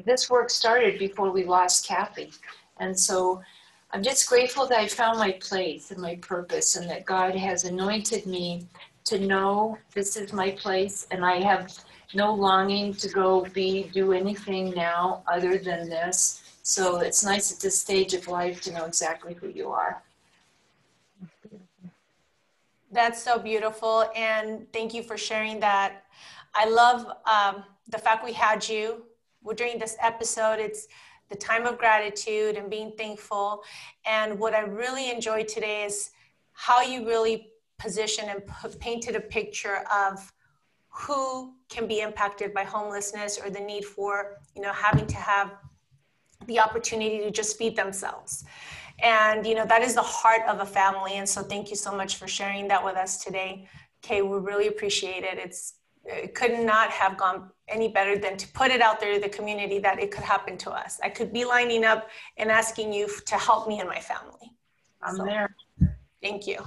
this 0.05 0.31
work 0.31 0.51
started 0.51 0.99
before 0.99 1.31
we 1.31 1.45
lost 1.45 1.87
Kathy. 1.87 2.31
And 2.79 2.99
so 2.99 3.43
I'm 3.91 4.03
just 4.03 4.29
grateful 4.29 4.67
that 4.69 4.79
I 4.79 4.87
found 4.87 5.19
my 5.19 5.33
place 5.33 5.91
and 5.91 6.01
my 6.01 6.17
purpose 6.17 6.77
and 6.77 6.89
that 6.91 7.07
God 7.07 7.35
has 7.35 7.65
anointed 7.65 8.27
me 8.27 8.67
to 9.05 9.19
know 9.19 9.79
this 9.95 10.17
is 10.17 10.33
my 10.33 10.51
place 10.53 11.07
and 11.11 11.25
I 11.25 11.41
have 11.41 11.75
no 12.15 12.33
longing 12.33 12.95
to 12.95 13.09
go 13.09 13.45
be 13.47 13.91
do 13.93 14.13
anything 14.13 14.71
now 14.71 15.23
other 15.27 15.59
than 15.59 15.89
this. 15.89 16.43
So 16.63 16.99
it's 16.99 17.25
nice 17.25 17.53
at 17.53 17.61
this 17.61 17.79
stage 17.79 18.15
of 18.15 18.29
life 18.29 18.61
to 18.63 18.73
know 18.73 18.85
exactly 18.85 19.35
who 19.35 19.49
you 19.49 19.71
are. 19.71 20.03
That's 22.91 23.23
so 23.23 23.39
beautiful. 23.39 24.11
And 24.17 24.67
thank 24.73 24.95
you 24.95 25.03
for 25.03 25.17
sharing 25.17 25.61
that. 25.61 26.05
I 26.55 26.69
love 26.69 27.07
um, 27.27 27.65
the 27.89 27.99
fact 27.99 28.25
we 28.25 28.33
had 28.33 28.67
you 28.69 29.05
during 29.57 29.79
this 29.79 29.97
episode. 30.01 30.59
It's 30.59 30.89
the 31.29 31.37
time 31.37 31.67
of 31.67 31.77
gratitude 31.79 32.57
and 32.57 32.71
being 32.71 32.93
thankful. 32.97 33.63
And 34.07 34.39
what 34.39 34.55
I 34.55 34.61
really 34.61 35.11
enjoyed 35.11 35.49
today 35.49 35.85
is 35.85 36.11
how 36.53 36.81
you 36.81 37.07
really 37.07 37.53
positioned 37.79 38.31
and 38.31 38.43
p- 38.47 38.79
painted 38.79 39.17
a 39.17 39.21
picture 39.21 39.85
of 39.93 40.33
who 40.89 41.55
can 41.69 41.87
be 41.87 42.01
impacted 42.01 42.55
by 42.55 42.65
homelessness 42.65 43.39
or 43.39 43.51
the 43.51 43.61
need 43.61 43.85
for, 43.85 44.39
you 44.57 44.63
know, 44.63 44.73
having 44.73 45.07
to 45.07 45.17
have 45.17 45.53
the 46.47 46.59
opportunity 46.59 47.19
to 47.19 47.31
just 47.31 47.59
feed 47.59 47.77
themselves. 47.77 48.45
And, 49.01 49.47
you 49.47 49.55
know, 49.55 49.65
that 49.67 49.83
is 49.83 49.95
the 49.95 50.03
heart 50.03 50.43
of 50.49 50.61
a 50.61 50.67
family. 50.67 51.15
And 51.15 51.29
so 51.29 51.43
thank 51.43 51.71
you 51.71 51.77
so 51.77 51.95
much 51.95 52.17
for 52.17 52.27
sharing 52.27 52.69
that 52.69 52.85
with 52.85 52.97
us 52.97 53.23
today. 53.23 53.69
Kay, 54.03 54.23
we 54.23 54.39
really 54.39 54.69
appreciate 54.69 55.25
it. 55.25 55.39
It's, 55.39 55.75
it 56.05 56.35
could 56.35 56.59
not 56.59 56.91
have 56.91 57.17
gone 57.17 57.51
any 57.69 57.89
better 57.89 58.19
than 58.19 58.37
to 58.37 58.49
put 58.49 58.71
it 58.71 58.81
out 58.81 58.99
there 58.99 59.15
to 59.15 59.21
the 59.21 59.29
community 59.29 59.79
that 59.79 60.01
it 60.01 60.11
could 60.11 60.25
happen 60.25 60.57
to 60.59 60.71
us. 60.71 60.99
I 61.03 61.11
could 61.11 61.33
be 61.33 61.45
lining 61.45 61.85
up 61.85 62.09
and 62.39 62.51
asking 62.51 62.93
you 62.93 63.09
to 63.27 63.35
help 63.37 63.69
me 63.69 63.79
and 63.79 63.89
my 63.89 64.01
family. 64.01 64.53
I'm 65.03 65.17
so, 65.17 65.25
there. 65.25 65.55
Thank 66.23 66.47
you. 66.47 66.59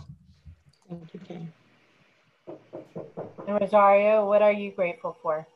Thank 0.88 1.13
you, 1.13 1.20
Kay. 1.28 1.48
And 3.48 3.60
Rosario, 3.60 4.26
what 4.26 4.41
are 4.41 4.52
you 4.52 4.72
grateful 4.72 5.17
for? 5.22 5.48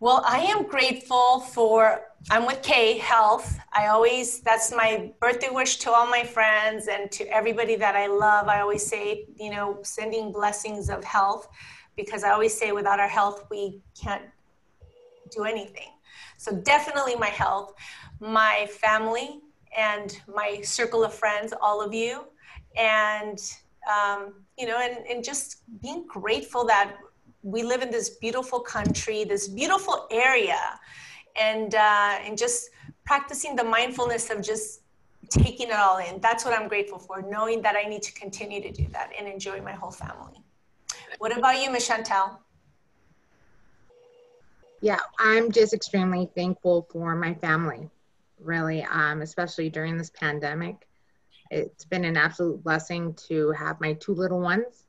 Well, 0.00 0.22
I 0.26 0.38
am 0.40 0.62
grateful 0.66 1.40
for, 1.40 2.02
I'm 2.30 2.44
with 2.46 2.62
Kay 2.62 2.98
Health. 2.98 3.58
I 3.72 3.86
always, 3.86 4.40
that's 4.40 4.70
my 4.70 5.12
birthday 5.20 5.48
wish 5.50 5.78
to 5.78 5.90
all 5.90 6.06
my 6.06 6.24
friends 6.24 6.88
and 6.88 7.10
to 7.12 7.24
everybody 7.32 7.74
that 7.76 7.96
I 7.96 8.06
love. 8.06 8.48
I 8.48 8.60
always 8.60 8.84
say, 8.84 9.24
you 9.36 9.50
know, 9.50 9.78
sending 9.82 10.30
blessings 10.32 10.90
of 10.90 11.02
health 11.04 11.48
because 11.96 12.24
I 12.24 12.30
always 12.30 12.52
say 12.52 12.72
without 12.72 13.00
our 13.00 13.08
health, 13.08 13.46
we 13.50 13.80
can't 13.98 14.24
do 15.30 15.44
anything. 15.44 15.88
So 16.36 16.54
definitely 16.54 17.16
my 17.16 17.28
health, 17.28 17.72
my 18.20 18.68
family, 18.70 19.40
and 19.76 20.20
my 20.34 20.60
circle 20.62 21.04
of 21.04 21.14
friends, 21.14 21.54
all 21.62 21.80
of 21.80 21.94
you. 21.94 22.24
And 22.76 23.40
um, 23.88 24.34
you 24.58 24.66
know, 24.66 24.78
and, 24.78 25.06
and 25.06 25.24
just 25.24 25.62
being 25.80 26.04
grateful 26.06 26.64
that 26.66 26.96
we 27.42 27.62
live 27.62 27.80
in 27.80 27.90
this 27.90 28.10
beautiful 28.10 28.60
country, 28.60 29.24
this 29.24 29.48
beautiful 29.48 30.06
area, 30.10 30.78
and 31.40 31.74
uh, 31.74 32.18
and 32.24 32.36
just 32.36 32.70
practicing 33.04 33.56
the 33.56 33.64
mindfulness 33.64 34.30
of 34.30 34.42
just 34.42 34.82
taking 35.28 35.68
it 35.68 35.76
all 35.76 35.98
in. 35.98 36.20
That's 36.20 36.44
what 36.44 36.58
I'm 36.58 36.68
grateful 36.68 36.98
for, 36.98 37.22
knowing 37.22 37.62
that 37.62 37.76
I 37.76 37.88
need 37.88 38.02
to 38.02 38.12
continue 38.12 38.60
to 38.62 38.70
do 38.70 38.86
that 38.92 39.10
and 39.18 39.28
enjoy 39.28 39.60
my 39.60 39.72
whole 39.72 39.90
family. 39.90 40.42
What 41.18 41.36
about 41.36 41.60
you, 41.62 41.70
Miss 41.70 41.88
Chantel? 41.88 42.36
Yeah, 44.80 45.00
I'm 45.18 45.50
just 45.50 45.74
extremely 45.74 46.30
thankful 46.36 46.86
for 46.90 47.16
my 47.16 47.34
family, 47.34 47.90
really, 48.40 48.84
um, 48.84 49.22
especially 49.22 49.70
during 49.70 49.98
this 49.98 50.10
pandemic 50.10 50.88
it's 51.50 51.84
been 51.84 52.04
an 52.04 52.16
absolute 52.16 52.62
blessing 52.62 53.14
to 53.28 53.50
have 53.52 53.80
my 53.80 53.94
two 53.94 54.14
little 54.14 54.40
ones 54.40 54.84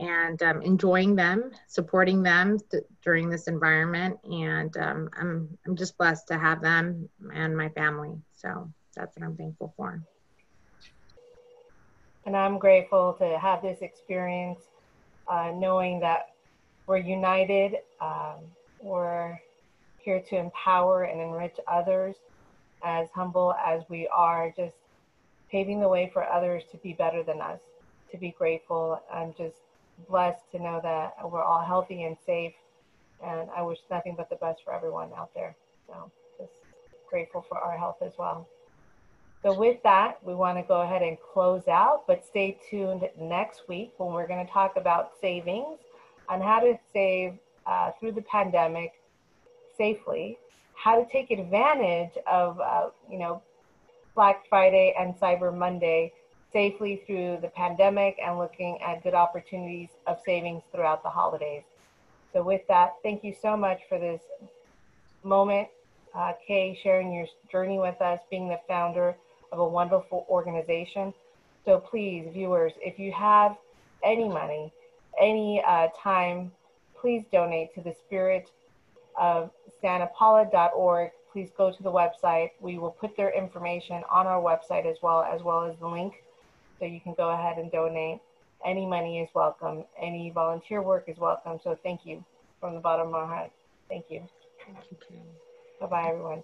and 0.00 0.42
um, 0.42 0.62
enjoying 0.62 1.14
them, 1.14 1.50
supporting 1.68 2.22
them 2.22 2.58
th- 2.70 2.84
during 3.04 3.28
this 3.28 3.48
environment. 3.48 4.18
And 4.24 4.74
um, 4.76 5.10
I'm, 5.14 5.58
I'm 5.66 5.76
just 5.76 5.98
blessed 5.98 6.28
to 6.28 6.38
have 6.38 6.62
them 6.62 7.08
and 7.34 7.56
my 7.56 7.68
family. 7.70 8.14
So 8.34 8.72
that's 8.96 9.16
what 9.16 9.26
I'm 9.26 9.36
thankful 9.36 9.74
for. 9.76 10.02
And 12.26 12.36
I'm 12.36 12.58
grateful 12.58 13.14
to 13.14 13.38
have 13.38 13.62
this 13.62 13.78
experience, 13.80 14.60
uh, 15.28 15.52
knowing 15.54 16.00
that 16.00 16.26
we're 16.86 16.98
united, 16.98 17.76
um, 18.00 18.38
we're 18.80 19.38
here 19.98 20.20
to 20.20 20.36
empower 20.36 21.04
and 21.04 21.20
enrich 21.20 21.56
others, 21.68 22.16
as 22.82 23.08
humble 23.14 23.54
as 23.64 23.82
we 23.88 24.08
are, 24.08 24.52
just 24.56 24.76
paving 25.50 25.80
the 25.80 25.88
way 25.88 26.10
for 26.12 26.24
others 26.24 26.64
to 26.72 26.78
be 26.78 26.92
better 26.92 27.22
than 27.22 27.40
us, 27.40 27.60
to 28.10 28.16
be 28.18 28.34
grateful. 28.36 29.02
I'm 29.12 29.34
just 29.36 29.56
blessed 30.08 30.50
to 30.52 30.58
know 30.58 30.80
that 30.82 31.14
we're 31.30 31.42
all 31.42 31.64
healthy 31.64 32.04
and 32.04 32.16
safe. 32.24 32.54
And 33.24 33.48
I 33.54 33.62
wish 33.62 33.78
nothing 33.90 34.14
but 34.16 34.30
the 34.30 34.36
best 34.36 34.62
for 34.64 34.72
everyone 34.72 35.10
out 35.16 35.30
there. 35.34 35.54
So 35.86 36.10
just 36.38 36.52
grateful 37.08 37.44
for 37.48 37.58
our 37.58 37.76
health 37.76 37.98
as 38.02 38.12
well. 38.18 38.48
So 39.42 39.58
with 39.58 39.82
that, 39.84 40.18
we 40.22 40.34
want 40.34 40.58
to 40.58 40.62
go 40.62 40.82
ahead 40.82 41.02
and 41.02 41.16
close 41.32 41.66
out, 41.66 42.06
but 42.06 42.24
stay 42.26 42.58
tuned 42.68 43.08
next 43.18 43.68
week 43.68 43.92
when 43.96 44.12
we're 44.12 44.26
going 44.26 44.44
to 44.44 44.52
talk 44.52 44.76
about 44.76 45.12
savings 45.20 45.78
on 46.28 46.40
how 46.40 46.60
to 46.60 46.78
save 46.92 47.38
uh, 47.66 47.90
through 47.98 48.12
the 48.12 48.22
pandemic 48.22 48.92
safely, 49.76 50.38
how 50.74 51.02
to 51.02 51.10
take 51.10 51.30
advantage 51.30 52.16
of, 52.26 52.60
uh, 52.60 52.90
you 53.10 53.18
know, 53.18 53.42
Black 54.14 54.44
Friday 54.48 54.94
and 54.98 55.14
Cyber 55.14 55.56
Monday 55.56 56.12
safely 56.52 57.02
through 57.06 57.38
the 57.42 57.48
pandemic 57.48 58.18
and 58.24 58.38
looking 58.38 58.80
at 58.82 59.02
good 59.02 59.14
opportunities 59.14 59.88
of 60.06 60.18
savings 60.24 60.62
throughout 60.72 61.02
the 61.02 61.08
holidays. 61.08 61.62
So 62.32 62.42
with 62.42 62.66
that, 62.68 62.94
thank 63.02 63.24
you 63.24 63.34
so 63.40 63.56
much 63.56 63.80
for 63.88 63.98
this 63.98 64.20
moment. 65.22 65.68
Uh, 66.14 66.32
Kay 66.46 66.78
sharing 66.82 67.12
your 67.12 67.26
journey 67.50 67.78
with 67.78 68.00
us, 68.00 68.20
being 68.30 68.48
the 68.48 68.60
founder 68.66 69.16
of 69.52 69.58
a 69.58 69.66
wonderful 69.66 70.26
organization. 70.28 71.14
So 71.64 71.78
please, 71.78 72.28
viewers, 72.32 72.72
if 72.80 72.98
you 72.98 73.12
have 73.12 73.56
any 74.02 74.28
money, 74.28 74.72
any 75.20 75.62
uh, 75.66 75.88
time, 76.00 76.50
please 76.98 77.24
donate 77.30 77.74
to 77.74 77.80
the 77.80 77.94
spirit 77.94 78.50
of 79.16 79.50
santapaula.org 79.82 81.12
please 81.32 81.50
go 81.56 81.70
to 81.70 81.82
the 81.82 81.90
website. 81.90 82.50
We 82.60 82.78
will 82.78 82.90
put 82.90 83.16
their 83.16 83.30
information 83.30 84.02
on 84.10 84.26
our 84.26 84.42
website 84.42 84.86
as 84.86 84.98
well, 85.02 85.22
as 85.22 85.42
well 85.42 85.62
as 85.62 85.78
the 85.78 85.86
link. 85.86 86.24
So 86.80 86.86
you 86.86 87.00
can 87.00 87.14
go 87.14 87.30
ahead 87.30 87.58
and 87.58 87.70
donate. 87.70 88.20
Any 88.64 88.86
money 88.86 89.20
is 89.20 89.28
welcome. 89.34 89.84
Any 90.00 90.30
volunteer 90.30 90.82
work 90.82 91.04
is 91.08 91.18
welcome. 91.18 91.60
So 91.62 91.78
thank 91.82 92.06
you 92.06 92.24
from 92.60 92.74
the 92.74 92.80
bottom 92.80 93.08
of 93.08 93.12
my 93.12 93.26
heart. 93.26 93.52
Thank 93.88 94.06
you. 94.10 94.22
Thank 94.66 94.78
you. 95.10 95.20
Bye 95.80 95.86
bye, 95.86 96.08
everyone. 96.08 96.42